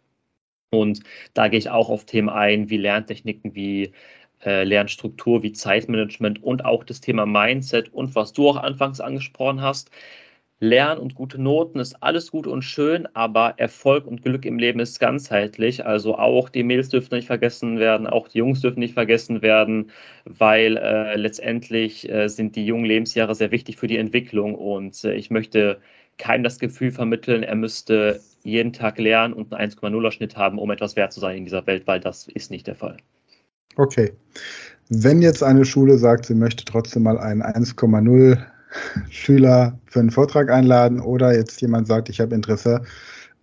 Und 0.72 1.02
da 1.34 1.48
gehe 1.48 1.60
ich 1.60 1.70
auch 1.70 1.90
auf 1.90 2.06
Themen 2.06 2.30
ein, 2.30 2.70
wie 2.70 2.78
Lerntechniken, 2.78 3.56
wie 3.56 3.94
äh, 4.46 4.64
Lernstruktur 4.64 5.44
wie 5.44 5.52
Zeitmanagement 5.52 6.44
und 6.44 6.66
auch 6.66 6.84
das 6.84 7.02
Thema 7.02 7.26
Mindset 7.26 7.94
und 7.94 8.16
was 8.16 8.34
du 8.34 8.50
auch 8.50 8.58
anfangs 8.58 9.00
angesprochen 9.02 9.62
hast. 9.62 9.92
Lernen 10.60 11.02
und 11.02 11.16
gute 11.16 11.42
Noten 11.42 11.80
ist 11.80 12.02
alles 12.02 12.32
gut 12.32 12.48
und 12.48 12.62
schön, 12.62 13.08
aber 13.14 13.56
Erfolg 13.58 14.08
und 14.08 14.24
Glück 14.24 14.46
im 14.46 14.58
Leben 14.58 14.80
ist 14.80 15.00
ganzheitlich. 15.00 15.86
Also 15.86 16.18
auch 16.18 16.48
die 16.48 16.64
Mädels 16.64 16.90
dürfen 16.90 17.16
nicht 17.16 17.28
vergessen 17.28 17.78
werden, 17.78 18.08
auch 18.08 18.30
die 18.30 18.38
Jungs 18.38 18.62
dürfen 18.62 18.80
nicht 18.80 18.94
vergessen 18.94 19.42
werden, 19.42 19.92
weil 20.24 20.78
äh, 20.78 21.18
letztendlich 21.18 22.10
äh, 22.10 22.30
sind 22.30 22.56
die 22.56 22.66
jungen 22.66 22.86
Lebensjahre 22.86 23.36
sehr 23.36 23.52
wichtig 23.52 23.76
für 23.76 23.88
die 23.88 23.98
Entwicklung 23.98 24.56
und 24.56 25.04
äh, 25.04 25.14
ich 25.16 25.30
möchte 25.30 25.82
keinem 26.18 26.44
das 26.44 26.60
Gefühl 26.60 26.92
vermitteln, 26.92 27.44
er 27.44 27.56
müsste 27.56 28.22
jeden 28.44 28.72
Tag 28.72 28.98
lernen 28.98 29.34
und 29.34 29.54
einen 29.54 29.72
1,0er 29.72 30.12
Schnitt 30.12 30.38
haben, 30.38 30.60
um 30.60 30.72
etwas 30.72 30.96
wert 30.96 31.12
zu 31.12 31.20
sein 31.20 31.38
in 31.38 31.44
dieser 31.46 31.68
Welt, 31.68 31.86
weil 31.88 32.00
das 32.00 32.28
ist 32.28 32.52
nicht 32.52 32.68
der 32.68 32.76
Fall. 32.76 32.98
Okay. 33.76 34.12
Wenn 34.90 35.22
jetzt 35.22 35.44
eine 35.44 35.66
Schule 35.66 35.98
sagt, 35.98 36.26
sie 36.26 36.36
möchte 36.36 36.64
trotzdem 36.64 37.04
mal 37.04 37.18
einen 37.18 37.42
1,0 37.42 38.38
Schüler 39.10 39.80
für 39.86 40.00
einen 40.00 40.12
Vortrag 40.12 40.52
einladen 40.52 41.00
oder 41.00 41.36
jetzt 41.36 41.62
jemand 41.62 41.88
sagt, 41.88 42.10
ich 42.10 42.20
habe 42.20 42.36
Interesse, 42.36 42.84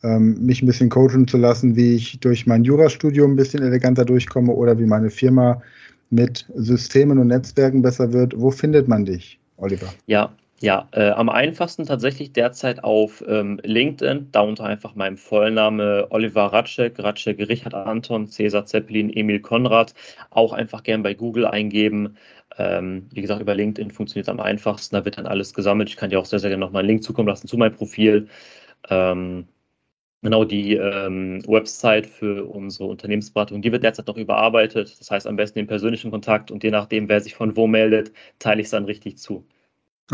ähm, 0.03 0.45
mich 0.45 0.62
ein 0.62 0.66
bisschen 0.66 0.90
coachen 0.90 1.27
zu 1.27 1.38
lassen, 1.38 1.77
wie 1.77 1.95
ich 1.95 2.21
durch 2.21 2.47
mein 2.47 2.64
Jurastudium 2.64 3.33
ein 3.33 3.37
bisschen 3.37 3.62
eleganter 3.62 4.05
durchkomme 4.05 4.53
oder 4.53 4.79
wie 4.79 4.87
meine 4.87 5.11
Firma 5.11 5.62
mit 6.11 6.47
Systemen 6.55 7.18
und 7.18 7.29
Netzwerken 7.29 7.83
besser 7.83 8.12
wird. 8.12 8.35
Wo 8.37 8.51
findet 8.51 8.88
man 8.88 9.05
dich, 9.05 9.40
Oliver? 9.57 9.88
Ja, 10.07 10.33
ja, 10.62 10.88
äh, 10.92 11.11
am 11.11 11.29
einfachsten 11.29 11.85
tatsächlich 11.87 12.33
derzeit 12.33 12.85
auf 12.85 13.22
ähm, 13.27 13.61
LinkedIn, 13.64 14.29
da 14.33 14.40
unter 14.42 14.64
einfach 14.64 14.94
meinem 14.94 15.16
Vollname 15.16 16.07
Oliver 16.11 16.46
Ratschek, 16.53 16.98
Ratschek 17.01 17.38
Richard 17.40 17.75
Anton, 17.75 18.29
Cäsar 18.29 18.64
Zeppelin, 18.64 19.11
Emil 19.14 19.40
Konrad, 19.40 19.94
auch 20.31 20.53
einfach 20.53 20.85
gern 20.85 21.03
bei 21.03 21.14
Google 21.14 21.46
eingeben. 21.46 22.16
Ähm, 22.59 23.09
wie 23.12 23.22
gesagt, 23.22 23.40
über 23.42 23.55
LinkedIn 23.55 23.90
funktioniert 23.90 24.29
es 24.29 24.33
am 24.33 24.40
einfachsten, 24.40 24.94
da 24.96 25.05
wird 25.05 25.18
dann 25.18 25.27
alles 25.27 25.53
gesammelt. 25.55 25.88
Ich 25.88 25.96
kann 25.96 26.11
dir 26.11 26.20
auch 26.20 26.27
sehr, 26.27 26.38
sehr 26.38 26.51
gerne 26.51 26.64
nochmal 26.64 26.81
einen 26.81 26.88
Link 26.90 27.03
zukommen 27.05 27.29
lassen 27.29 27.48
zu 27.48 27.57
meinem 27.57 27.75
Profil. 27.75 28.29
Ähm, 28.90 29.48
genau 30.22 30.44
die 30.44 30.75
ähm, 30.77 31.42
Website 31.46 32.07
für 32.07 32.46
unsere 32.46 32.87
Unternehmensberatung, 32.88 33.62
die 33.62 33.72
wird 33.72 33.85
derzeit 33.85 34.07
noch 34.09 34.16
überarbeitet. 34.16 34.98
Das 35.01 35.11
heißt 35.11 35.27
am 35.27 35.37
besten 35.37 35.61
den 35.61 35.66
persönlichen 35.68 36.11
Kontakt 36.11 36.51
und 36.51 36.64
je 36.64 36.70
nachdem, 36.70 37.09
wer 37.09 37.20
sich 37.20 37.35
von 37.35 37.57
wo 37.57 37.66
meldet, 37.66 38.12
teile 38.38 38.61
ich 38.61 38.66
es 38.66 38.72
dann 38.72 38.85
richtig 38.87 39.18
zu. 39.18 39.46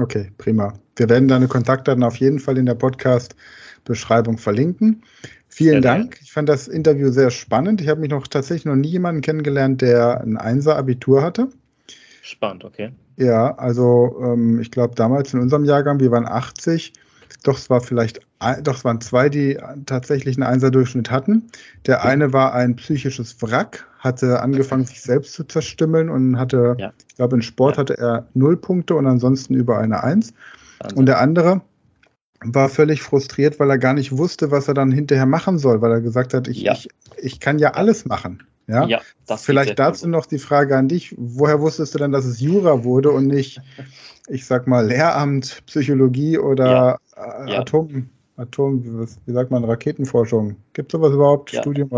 Okay, 0.00 0.30
prima. 0.38 0.74
Wir 0.96 1.08
werden 1.08 1.28
deine 1.28 1.48
Kontaktdaten 1.48 2.02
auf 2.04 2.16
jeden 2.16 2.38
Fall 2.38 2.56
in 2.56 2.66
der 2.66 2.74
Podcast-Beschreibung 2.74 4.38
verlinken. 4.38 5.02
Vielen 5.48 5.74
ja, 5.74 5.80
Dank. 5.80 6.18
Ich 6.22 6.32
fand 6.32 6.48
das 6.48 6.68
Interview 6.68 7.10
sehr 7.10 7.30
spannend. 7.30 7.80
Ich 7.80 7.88
habe 7.88 8.00
mich 8.00 8.10
noch 8.10 8.26
tatsächlich 8.28 8.64
noch 8.64 8.76
nie 8.76 8.88
jemanden 8.88 9.22
kennengelernt, 9.22 9.82
der 9.82 10.20
ein 10.20 10.36
Einser-Abitur 10.36 11.22
hatte. 11.22 11.48
Spannend, 12.22 12.64
okay. 12.64 12.92
Ja, 13.16 13.56
also 13.56 14.20
ähm, 14.22 14.60
ich 14.60 14.70
glaube 14.70 14.94
damals 14.94 15.34
in 15.34 15.40
unserem 15.40 15.64
Jahrgang, 15.64 15.98
wir 15.98 16.12
waren 16.12 16.26
80, 16.26 16.92
doch 17.42 17.58
es 17.58 17.70
war 17.70 17.80
vielleicht, 17.80 18.20
doch 18.62 18.76
es 18.76 18.84
waren 18.84 19.00
zwei, 19.00 19.28
die 19.28 19.58
tatsächlich 19.86 20.36
einen 20.36 20.44
Einser-Durchschnitt 20.44 21.10
hatten. 21.10 21.50
Der 21.86 22.04
eine 22.04 22.32
war 22.32 22.54
ein 22.54 22.76
psychisches 22.76 23.40
Wrack, 23.42 23.86
hatte 23.98 24.40
angefangen, 24.40 24.84
sich 24.84 25.00
selbst 25.00 25.32
zu 25.32 25.44
zerstümmeln 25.44 26.08
und 26.08 26.38
hatte, 26.38 26.76
ja. 26.78 26.92
ich 27.08 27.16
glaube, 27.16 27.36
in 27.36 27.42
Sport 27.42 27.76
ja. 27.76 27.80
hatte 27.80 27.98
er 27.98 28.28
null 28.34 28.56
Punkte 28.56 28.94
und 28.94 29.06
ansonsten 29.06 29.54
über 29.54 29.78
eine 29.78 30.02
Eins. 30.02 30.34
Wahnsinn. 30.78 30.98
Und 30.98 31.06
der 31.06 31.20
andere 31.20 31.62
war 32.40 32.68
völlig 32.68 33.02
frustriert, 33.02 33.58
weil 33.58 33.70
er 33.70 33.78
gar 33.78 33.94
nicht 33.94 34.16
wusste, 34.16 34.50
was 34.50 34.68
er 34.68 34.74
dann 34.74 34.92
hinterher 34.92 35.26
machen 35.26 35.58
soll, 35.58 35.80
weil 35.80 35.90
er 35.90 36.00
gesagt 36.00 36.34
hat, 36.34 36.46
ich, 36.48 36.62
ja. 36.62 36.72
ich, 36.72 36.88
ich 37.16 37.40
kann 37.40 37.58
ja 37.58 37.72
alles 37.72 38.04
machen. 38.04 38.44
Ja, 38.68 38.86
ja 38.86 39.00
vielleicht 39.36 39.78
dazu 39.78 40.08
noch 40.08 40.26
die 40.26 40.38
Frage 40.38 40.76
an 40.76 40.88
dich. 40.88 41.14
Woher 41.16 41.60
wusstest 41.60 41.94
du 41.94 41.98
denn, 41.98 42.12
dass 42.12 42.26
es 42.26 42.40
Jura 42.40 42.84
wurde 42.84 43.10
und 43.10 43.26
nicht, 43.26 43.60
ich 44.28 44.46
sag 44.46 44.66
mal, 44.66 44.86
Lehramt, 44.86 45.62
Psychologie 45.66 46.38
oder 46.38 46.66
ja. 46.70 46.98
Atom, 47.18 48.08
Atom, 48.36 49.06
wie 49.26 49.32
sagt 49.32 49.50
man, 49.50 49.64
Raketenforschung? 49.64 50.56
Gibt 50.72 50.92
es 50.92 50.98
sowas 50.98 51.12
überhaupt? 51.12 51.52
Ja. 51.52 51.60
Studium? 51.62 51.90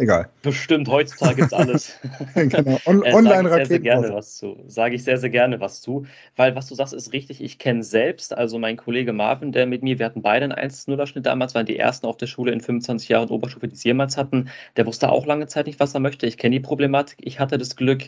Egal. 0.00 0.28
Bestimmt, 0.42 0.88
heutzutage 0.88 1.34
gibt 1.34 1.52
es 1.52 1.52
alles. 1.52 1.98
genau. 2.34 2.78
On 2.86 3.02
äh, 3.02 3.12
online 3.12 3.48
Sage 3.48 3.64
ich 3.64 3.66
sehr, 3.66 3.66
sehr 3.66 3.80
gerne 3.80 4.14
was 4.14 4.36
zu. 4.36 4.56
Sage 4.68 4.94
ich 4.94 5.02
sehr, 5.02 5.18
sehr 5.18 5.30
gerne 5.30 5.60
was 5.60 5.80
zu. 5.80 6.06
Weil 6.36 6.54
was 6.54 6.68
du 6.68 6.76
sagst, 6.76 6.94
ist 6.94 7.12
richtig. 7.12 7.42
Ich 7.42 7.58
kenne 7.58 7.82
selbst, 7.82 8.32
also 8.32 8.60
mein 8.60 8.76
Kollege 8.76 9.12
Marvin, 9.12 9.50
der 9.50 9.66
mit 9.66 9.82
mir, 9.82 9.98
wir 9.98 10.06
hatten 10.06 10.22
beide 10.22 10.44
einen 10.44 10.52
1-0er-Schnitt 10.52 11.26
damals, 11.26 11.56
waren 11.56 11.66
die 11.66 11.76
ersten 11.76 12.06
auf 12.06 12.16
der 12.16 12.28
Schule 12.28 12.52
in 12.52 12.60
25 12.60 13.08
Jahren 13.08 13.28
Oberstufe, 13.28 13.66
die 13.66 13.74
es 13.74 13.82
jemals 13.82 14.16
hatten. 14.16 14.50
Der 14.76 14.86
wusste 14.86 15.10
auch 15.10 15.26
lange 15.26 15.48
Zeit 15.48 15.66
nicht, 15.66 15.80
was 15.80 15.94
er 15.94 16.00
möchte. 16.00 16.26
Ich 16.26 16.38
kenne 16.38 16.54
die 16.54 16.60
Problematik. 16.60 17.18
Ich 17.22 17.40
hatte 17.40 17.58
das 17.58 17.74
Glück, 17.74 18.04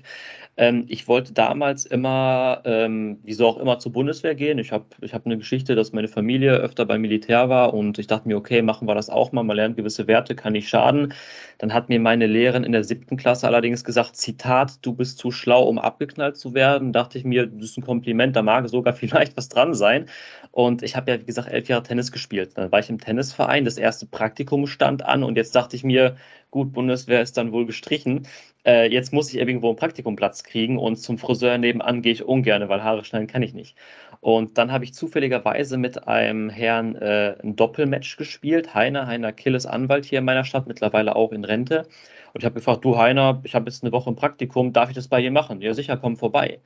ähm, 0.61 0.85
ich 0.89 1.09
wollte 1.09 1.33
damals 1.33 1.87
immer, 1.87 2.61
ähm, 2.67 3.19
wieso 3.23 3.47
auch 3.47 3.57
immer, 3.57 3.79
zur 3.79 3.93
Bundeswehr 3.93 4.35
gehen. 4.35 4.59
Ich 4.59 4.73
habe 4.73 4.85
ich 5.01 5.15
hab 5.15 5.25
eine 5.25 5.39
Geschichte, 5.39 5.75
dass 5.75 5.95
meine 5.95 6.07
Familie 6.07 6.53
öfter 6.53 6.85
beim 6.85 7.01
Militär 7.01 7.49
war 7.49 7.73
und 7.73 7.99
ich 7.99 8.09
dachte 8.09 8.29
mir, 8.29 8.37
okay, 8.37 8.61
machen 8.61 8.87
wir 8.87 8.95
das 8.95 9.09
auch 9.09 9.33
mal. 9.33 9.43
Man 9.43 9.57
lernt 9.57 9.77
gewisse 9.77 10.07
Werte, 10.07 10.35
kann 10.35 10.53
nicht 10.53 10.69
schaden. 10.69 11.15
Dann 11.57 11.73
hat 11.73 11.80
mir 11.89 12.01
meine 12.01 12.27
Lehrerin 12.27 12.65
in 12.65 12.73
der 12.73 12.85
siebten 12.85 13.17
Klasse 13.17 13.47
allerdings 13.47 13.85
gesagt, 13.85 14.17
Zitat, 14.17 14.79
du 14.83 14.93
bist 14.93 15.19
zu 15.19 15.31
schlau, 15.31 15.65
um 15.65 15.79
abgeknallt 15.79 16.37
zu 16.37 16.55
werden. 16.55 16.93
Dachte 16.93 17.19
ich 17.19 17.25
mir, 17.25 17.47
das 17.47 17.71
ist 17.71 17.79
ein 17.79 17.85
Kompliment, 17.85 18.37
da 18.37 18.43
mag 18.43 18.69
sogar 18.69 18.93
vielleicht 18.95 19.37
was 19.37 19.49
dran 19.49 19.75
sein. 19.75 20.07
Und 20.53 20.83
ich 20.83 20.97
habe 20.97 21.11
ja, 21.11 21.21
wie 21.21 21.25
gesagt, 21.25 21.49
elf 21.49 21.69
Jahre 21.69 21.83
Tennis 21.83 22.13
gespielt. 22.13 22.53
Dann 22.57 22.71
war 22.73 22.81
ich 22.81 22.91
im 22.91 22.99
Tennisverein, 22.99 23.65
das 23.65 23.79
erste 23.79 24.07
Praktikum 24.07 24.67
stand 24.67 25.05
an 25.05 25.23
und 25.23 25.37
jetzt 25.37 25.55
dachte 25.55 25.77
ich 25.77 25.85
mir, 25.85 26.17
gut, 26.51 26.73
Bundeswehr 26.73 27.23
ist 27.23 27.37
dann 27.37 27.53
wohl 27.53 27.67
gestrichen. 27.67 28.27
Äh, 28.65 28.91
jetzt 28.93 29.13
muss 29.13 29.33
ich 29.33 29.39
irgendwo 29.39 29.69
einen 29.69 29.77
Praktikumplatz 29.77 30.43
kriegen 30.45 30.79
und 30.79 30.97
zum 30.97 31.19
Friseur 31.19 31.57
nebenan 31.59 32.03
gehe 32.03 32.13
ich 32.13 32.25
ungern, 32.25 32.69
weil 32.69 32.83
Haare 32.83 33.05
schneiden 33.05 33.27
kann 33.27 33.43
ich 33.43 33.55
nicht. 33.55 33.77
Und 34.21 34.59
dann 34.59 34.71
habe 34.71 34.85
ich 34.85 34.93
zufälligerweise 34.95 35.79
mit 35.79 36.07
einem 36.07 36.51
Herrn 36.51 36.95
äh, 36.97 37.37
ein 37.43 37.57
Doppelmatch 37.57 38.17
gespielt. 38.19 38.75
Heiner, 38.75 39.07
Heiner 39.07 39.33
Killes 39.33 39.65
Anwalt 39.67 40.05
hier 40.05 40.19
in 40.19 40.25
meiner 40.27 40.45
Stadt, 40.45 40.67
mittlerweile 40.67 41.17
auch 41.17 41.33
in 41.33 41.45
Rente. 41.45 41.87
Und 42.33 42.43
ich 42.43 42.45
habe 42.45 42.55
gefragt, 42.57 42.85
du 42.85 42.99
Heiner, 42.99 43.41
ich 43.45 43.55
habe 43.55 43.67
jetzt 43.71 43.83
eine 43.83 43.93
Woche 43.93 44.11
im 44.11 44.17
Praktikum, 44.17 44.73
darf 44.73 44.91
ich 44.91 44.95
das 44.95 45.09
bei 45.09 45.23
dir 45.23 45.31
machen? 45.31 45.63
Ja, 45.63 45.73
sicher, 45.75 45.97
komm 45.97 46.17
vorbei. 46.17 46.61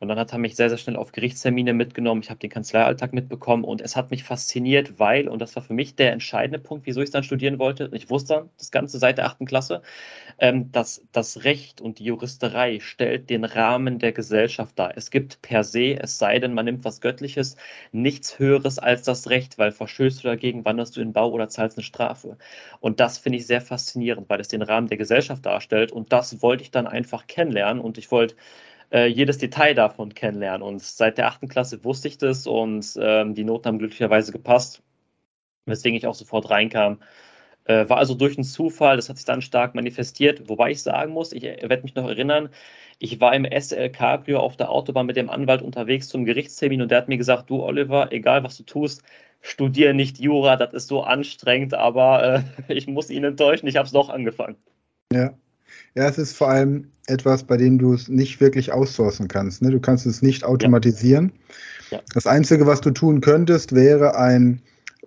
Und 0.00 0.08
dann 0.08 0.18
hat 0.18 0.32
er 0.32 0.38
mich 0.38 0.56
sehr, 0.56 0.70
sehr 0.70 0.78
schnell 0.78 0.96
auf 0.96 1.12
Gerichtstermine 1.12 1.74
mitgenommen. 1.74 2.22
Ich 2.22 2.30
habe 2.30 2.40
den 2.40 2.48
Kanzleialltag 2.48 3.12
mitbekommen 3.12 3.64
und 3.64 3.82
es 3.82 3.96
hat 3.96 4.10
mich 4.10 4.24
fasziniert, 4.24 4.98
weil, 4.98 5.28
und 5.28 5.40
das 5.40 5.54
war 5.56 5.62
für 5.62 5.74
mich 5.74 5.94
der 5.94 6.12
entscheidende 6.12 6.58
Punkt, 6.58 6.86
wieso 6.86 7.02
ich 7.02 7.10
dann 7.10 7.22
studieren 7.22 7.58
wollte, 7.58 7.90
ich 7.92 8.08
wusste 8.08 8.34
dann 8.34 8.50
das 8.58 8.70
Ganze 8.70 8.98
seit 8.98 9.18
der 9.18 9.26
achten 9.26 9.44
Klasse, 9.44 9.82
ähm, 10.38 10.72
dass 10.72 11.02
das 11.12 11.44
Recht 11.44 11.82
und 11.82 11.98
die 11.98 12.04
Juristerei 12.04 12.80
stellt 12.80 13.28
den 13.28 13.44
Rahmen 13.44 13.98
der 13.98 14.12
Gesellschaft 14.12 14.78
dar. 14.78 14.96
Es 14.96 15.10
gibt 15.10 15.42
per 15.42 15.64
se, 15.64 15.98
es 16.00 16.18
sei 16.18 16.38
denn, 16.38 16.54
man 16.54 16.64
nimmt 16.64 16.84
was 16.86 17.02
Göttliches, 17.02 17.56
nichts 17.92 18.38
Höheres 18.38 18.78
als 18.78 19.02
das 19.02 19.28
Recht, 19.28 19.58
weil 19.58 19.70
verstößt 19.70 20.24
du 20.24 20.28
dagegen, 20.28 20.64
wanderst 20.64 20.96
du 20.96 21.02
in 21.02 21.12
Bau 21.12 21.30
oder 21.30 21.50
zahlst 21.50 21.76
eine 21.76 21.84
Strafe. 21.84 22.38
Und 22.80 23.00
das 23.00 23.18
finde 23.18 23.36
ich 23.38 23.46
sehr 23.46 23.60
faszinierend, 23.60 24.30
weil 24.30 24.40
es 24.40 24.48
den 24.48 24.62
Rahmen 24.62 24.88
der 24.88 24.96
Gesellschaft 24.96 25.44
darstellt 25.44 25.92
und 25.92 26.10
das 26.10 26.40
wollte 26.40 26.62
ich 26.62 26.70
dann 26.70 26.86
einfach 26.86 27.26
kennenlernen 27.26 27.82
und 27.82 27.98
ich 27.98 28.10
wollte 28.10 28.34
äh, 28.90 29.06
jedes 29.06 29.38
Detail 29.38 29.74
davon 29.74 30.14
kennenlernen. 30.14 30.62
Und 30.62 30.82
seit 30.82 31.18
der 31.18 31.28
achten 31.28 31.48
Klasse 31.48 31.84
wusste 31.84 32.08
ich 32.08 32.18
das 32.18 32.46
und 32.46 32.98
ähm, 33.00 33.34
die 33.34 33.44
Noten 33.44 33.68
haben 33.68 33.78
glücklicherweise 33.78 34.32
gepasst, 34.32 34.82
weswegen 35.66 35.96
ich 35.96 36.06
auch 36.06 36.14
sofort 36.14 36.50
reinkam. 36.50 37.00
Äh, 37.64 37.88
war 37.88 37.98
also 37.98 38.14
durch 38.14 38.36
einen 38.36 38.44
Zufall, 38.44 38.96
das 38.96 39.08
hat 39.08 39.16
sich 39.16 39.26
dann 39.26 39.42
stark 39.42 39.74
manifestiert, 39.74 40.48
wobei 40.48 40.70
ich 40.70 40.82
sagen 40.82 41.12
muss, 41.12 41.32
ich 41.32 41.42
werde 41.42 41.82
mich 41.82 41.94
noch 41.94 42.08
erinnern, 42.08 42.48
ich 42.98 43.20
war 43.20 43.34
im 43.34 43.44
SL 43.44 43.90
Cabrio 43.90 44.40
auf 44.40 44.56
der 44.56 44.70
Autobahn 44.70 45.06
mit 45.06 45.16
dem 45.16 45.30
Anwalt 45.30 45.62
unterwegs 45.62 46.08
zum 46.08 46.24
Gerichtstermin 46.24 46.82
und 46.82 46.90
der 46.90 46.98
hat 46.98 47.08
mir 47.08 47.18
gesagt, 47.18 47.48
du 47.48 47.62
Oliver, 47.62 48.12
egal 48.12 48.44
was 48.44 48.56
du 48.56 48.62
tust, 48.62 49.02
studiere 49.40 49.94
nicht 49.94 50.18
Jura, 50.18 50.56
das 50.56 50.72
ist 50.74 50.88
so 50.88 51.02
anstrengend, 51.02 51.74
aber 51.74 52.42
äh, 52.42 52.42
ich 52.74 52.86
muss 52.86 53.10
ihn 53.10 53.24
enttäuschen, 53.24 53.68
ich 53.68 53.76
habe 53.76 53.86
es 53.86 53.92
doch 53.92 54.08
angefangen. 54.08 54.56
Ja. 55.12 55.34
Ja, 55.94 56.08
es 56.08 56.18
ist 56.18 56.36
vor 56.36 56.50
allem 56.50 56.86
etwas, 57.06 57.42
bei 57.44 57.56
dem 57.56 57.78
du 57.78 57.94
es 57.94 58.08
nicht 58.08 58.40
wirklich 58.40 58.72
outsourcen 58.72 59.28
kannst. 59.28 59.62
Ne? 59.62 59.70
Du 59.70 59.80
kannst 59.80 60.06
es 60.06 60.22
nicht 60.22 60.44
automatisieren. 60.44 61.32
Ja. 61.34 61.40
Ja. 61.90 62.00
Das 62.14 62.26
Einzige, 62.26 62.66
was 62.66 62.80
du 62.80 62.90
tun 62.90 63.20
könntest, 63.20 63.74
wäre 63.74 64.16
ein, 64.16 64.60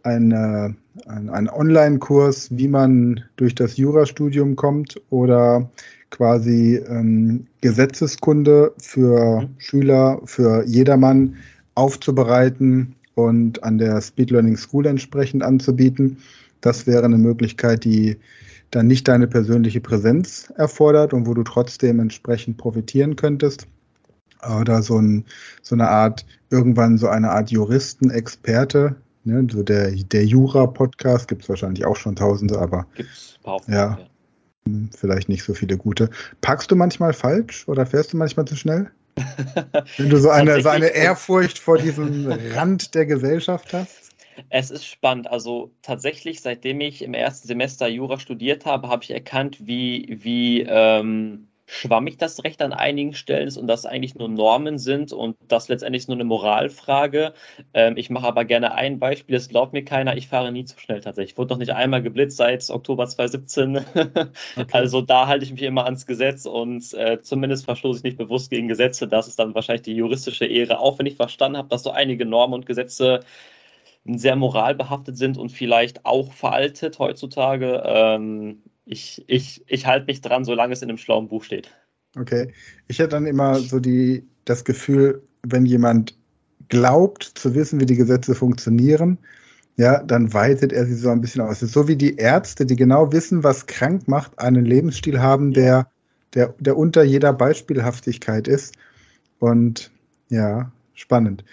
ein, 0.04 0.32
äh, 0.32 0.69
ein, 1.08 1.30
ein 1.30 1.49
Online-Kurs, 1.49 2.49
wie 2.52 2.67
man 2.67 3.23
durch 3.38 3.56
das 3.56 3.78
Jurastudium 3.78 4.56
kommt 4.56 4.99
oder 5.10 5.69
quasi 6.10 6.76
ähm, 6.88 7.47
Gesetzeskunde 7.62 8.73
für 8.78 9.41
mhm. 9.41 9.49
Schüler, 9.58 10.21
für 10.26 10.63
jedermann 10.65 11.38
aufzubereiten 11.76 12.95
und 13.15 13.63
an 13.63 13.78
der 13.78 13.99
Speed 14.02 14.32
Learning 14.32 14.58
School 14.58 14.86
entsprechend 14.86 15.41
anzubieten. 15.41 16.17
Das 16.62 16.86
wäre 16.86 17.06
eine 17.06 17.17
Möglichkeit, 17.17 17.84
die 17.84 18.17
dann 18.75 18.88
nicht 18.88 19.07
deine 19.07 19.27
persönliche 19.27 19.81
Präsenz 19.81 20.51
erfordert 20.57 21.13
und 21.13 21.27
wo 21.27 21.33
du 21.33 21.43
trotzdem 21.43 21.99
entsprechend 21.99 22.57
profitieren 22.57 23.15
könntest. 23.15 23.67
Oder 24.59 24.81
so, 24.81 24.97
ein, 24.97 25.25
so 25.62 25.75
eine 25.75 25.88
Art, 25.89 26.25
irgendwann 26.49 26.97
so 26.97 27.07
eine 27.07 27.31
Art 27.31 27.51
Juristen-Experte, 27.51 28.97
ne, 29.23 29.47
so 29.49 29.63
der, 29.63 29.91
der 29.91 30.25
Jura-Podcast, 30.25 31.27
gibt 31.27 31.43
es 31.43 31.49
wahrscheinlich 31.49 31.86
auch 31.86 31.95
schon 31.95 32.15
tausende, 32.15 32.59
aber 32.59 32.86
gibt's 32.95 33.39
paar 33.41 33.62
ja, 33.67 33.99
ja, 34.67 34.69
vielleicht 34.97 35.29
nicht 35.29 35.43
so 35.43 35.53
viele 35.53 35.77
gute. 35.77 36.09
Packst 36.41 36.71
du 36.71 36.75
manchmal 36.75 37.13
falsch 37.13 37.67
oder 37.69 37.86
fährst 37.86 38.12
du 38.12 38.17
manchmal 38.17 38.45
zu 38.45 38.57
schnell? 38.57 38.91
Wenn 39.97 40.09
du 40.09 40.17
so 40.17 40.29
eine, 40.29 40.62
so 40.62 40.69
eine 40.69 40.88
Ehrfurcht 40.88 41.59
vor 41.59 41.77
diesem 41.77 42.31
Rand 42.53 42.95
der 42.95 43.05
Gesellschaft 43.05 43.71
hast? 43.71 44.02
Es 44.50 44.72
ist 44.72 44.86
spannend. 44.86 45.28
Also 45.30 45.72
tatsächlich, 45.82 46.41
seitdem 46.41 46.82
ich 46.82 47.02
im 47.02 47.13
ersten 47.13 47.48
Semester 47.48 47.88
Jura 47.88 48.19
studiert 48.19 48.65
habe, 48.65 48.89
habe 48.89 49.04
ich 49.04 49.12
erkannt, 49.12 49.65
wie, 49.67 50.17
wie 50.24 50.62
ähm, 50.62 51.48
schwammig 51.65 52.17
das 52.17 52.43
Recht 52.43 52.62
an 52.62 52.74
einigen 52.74 53.13
Stellen 53.13 53.48
ist 53.48 53.58
und 53.58 53.67
das 53.67 53.86
eigentlich 53.86 54.15
nur 54.15 54.30
Normen 54.30 54.78
sind 54.78 55.13
und 55.13 55.36
das 55.48 55.69
letztendlich 55.69 56.08
nur 56.08 56.17
eine 56.17 56.26
Moralfrage. 56.26 57.34
Ähm, 57.74 57.98
ich 57.98 58.10
mache 58.10 58.28
aber 58.28 58.46
gerne 58.46 58.76
ein 58.76 59.00
Beispiel, 59.00 59.36
es 59.36 59.50
glaubt 59.50 59.74
mir 59.74 59.84
keiner, 59.84 60.15
ich 60.17 60.28
fahre 60.28 60.52
nie 60.52 60.65
zu 60.65 60.80
schnell 60.80 61.02
tatsächlich. 61.02 61.32
Ich 61.32 61.38
wurde 61.38 61.54
noch 61.54 61.60
nicht 61.60 61.72
einmal 61.74 62.04
geblitzt 62.04 62.38
seit 62.38 62.69
Oktober 62.69 63.08
2017. 63.08 63.78
okay. 64.58 64.67
Also 64.72 65.02
da 65.02 65.28
halte 65.28 65.46
ich 65.46 65.52
mich 65.52 65.63
immer 65.63 65.86
ans 65.86 66.06
Gesetz 66.06 66.46
und 66.46 66.93
äh, 66.93 67.22
zumindest 67.22 67.65
verstoße 67.65 68.00
ich 68.00 68.04
nicht 68.04 68.17
bewusst 68.17 68.50
gegen 68.50 68.67
Gesetze. 68.67 69.08
Das 69.08 69.28
ist 69.28 69.39
dann 69.39 69.56
wahrscheinlich 69.56 69.84
die 69.84 69.96
juristische 69.96 70.46
Ehre, 70.46 70.80
auch 70.80 71.00
wenn 71.00 71.06
ich 71.06 71.15
verstanden 71.15 71.58
habe, 71.58 71.69
dass 71.69 71.84
so 71.84 71.91
einige 71.91 72.26
Normen 72.26 72.54
und 72.54 72.65
Gesetze 72.65 73.22
sehr 74.05 74.35
moralbehaftet 74.35 75.17
sind 75.17 75.37
und 75.37 75.51
vielleicht 75.51 76.05
auch 76.05 76.33
veraltet 76.33 76.99
heutzutage. 76.99 77.83
Ähm, 77.85 78.63
ich, 78.85 79.23
ich, 79.27 79.63
ich 79.67 79.85
halte 79.85 80.07
mich 80.07 80.21
dran, 80.21 80.43
solange 80.43 80.73
es 80.73 80.81
in 80.81 80.89
einem 80.89 80.97
schlauen 80.97 81.29
Buch 81.29 81.43
steht. 81.43 81.71
Okay. 82.17 82.53
Ich 82.87 82.99
hätte 82.99 83.09
dann 83.09 83.25
immer 83.25 83.55
so 83.55 83.79
die, 83.79 84.27
das 84.45 84.65
Gefühl, 84.65 85.23
wenn 85.41 85.65
jemand 85.65 86.17
glaubt 86.69 87.23
zu 87.23 87.55
wissen, 87.55 87.79
wie 87.79 87.85
die 87.85 87.95
Gesetze 87.95 88.35
funktionieren, 88.35 89.17
ja, 89.75 90.03
dann 90.03 90.33
weitet 90.33 90.71
er 90.71 90.85
sie 90.85 90.95
so 90.95 91.09
ein 91.09 91.21
bisschen 91.21 91.41
aus. 91.41 91.57
Es 91.57 91.63
ist 91.63 91.73
so 91.73 91.87
wie 91.87 91.95
die 91.95 92.17
Ärzte, 92.17 92.65
die 92.65 92.75
genau 92.75 93.11
wissen, 93.11 93.43
was 93.43 93.65
krank 93.65 94.07
macht, 94.07 94.37
einen 94.37 94.65
Lebensstil 94.65 95.19
haben, 95.19 95.53
der, 95.53 95.87
der, 96.35 96.53
der 96.59 96.77
unter 96.77 97.03
jeder 97.03 97.33
Beispielhaftigkeit 97.33 98.47
ist. 98.47 98.75
Und 99.39 99.91
ja, 100.29 100.71
spannend. 100.93 101.43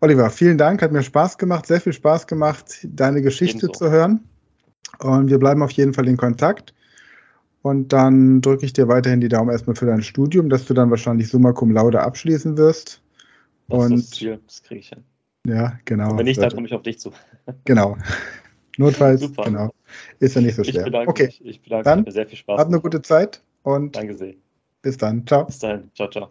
Oliver, 0.00 0.30
vielen 0.30 0.58
Dank, 0.58 0.82
hat 0.82 0.92
mir 0.92 1.02
Spaß 1.02 1.38
gemacht, 1.38 1.66
sehr 1.66 1.80
viel 1.80 1.92
Spaß 1.92 2.26
gemacht, 2.26 2.86
deine 2.88 3.20
Geschichte 3.22 3.66
Ebenso. 3.66 3.78
zu 3.84 3.90
hören. 3.90 4.20
Und 4.98 5.28
wir 5.28 5.38
bleiben 5.38 5.62
auf 5.62 5.70
jeden 5.72 5.94
Fall 5.94 6.08
in 6.08 6.16
Kontakt. 6.16 6.74
Und 7.62 7.92
dann 7.92 8.40
drücke 8.40 8.64
ich 8.64 8.72
dir 8.72 8.88
weiterhin 8.88 9.20
die 9.20 9.28
Daumen 9.28 9.50
erstmal 9.50 9.76
für 9.76 9.86
dein 9.86 10.02
Studium, 10.02 10.48
dass 10.48 10.64
du 10.64 10.74
dann 10.74 10.90
wahrscheinlich 10.90 11.28
Summa 11.28 11.52
Cum 11.52 11.70
Laude 11.72 12.00
abschließen 12.00 12.56
wirst. 12.56 13.02
Das 13.68 13.78
und 13.78 13.92
ist 13.92 14.10
das 14.10 14.18
Ziel, 14.18 14.40
das 14.46 14.62
kriege 14.62 14.80
ich 14.80 14.88
hin. 14.88 15.04
Ja, 15.46 15.78
genau. 15.84 16.12
Und 16.12 16.18
wenn 16.18 16.24
nicht, 16.24 16.40
dann 16.40 16.50
komme 16.50 16.66
ich 16.66 16.74
auf 16.74 16.82
dich 16.82 16.98
zu. 16.98 17.12
Genau. 17.64 17.96
Notfalls, 18.78 19.20
Super. 19.20 19.44
genau. 19.44 19.70
Ist 20.20 20.36
ja 20.36 20.40
nicht 20.40 20.54
so 20.54 20.64
schwer. 20.64 20.80
Ich 20.80 20.84
bedanke 20.84 21.10
okay. 21.10 21.26
mich. 21.26 21.44
Ich 21.44 21.62
bedanke 21.62 21.84
dann 21.84 22.02
mich. 22.02 22.14
Sehr 22.14 22.26
viel 22.26 22.38
Spaß. 22.38 22.58
Hab 22.58 22.68
eine 22.68 22.80
gute 22.80 23.02
Zeit 23.02 23.42
und 23.62 23.94
Danke 23.94 24.14
sehr. 24.14 24.34
bis 24.82 24.96
dann. 24.96 25.26
Ciao. 25.26 25.44
Bis 25.44 25.58
dann. 25.58 25.90
Ciao, 25.94 26.08
ciao. 26.08 26.30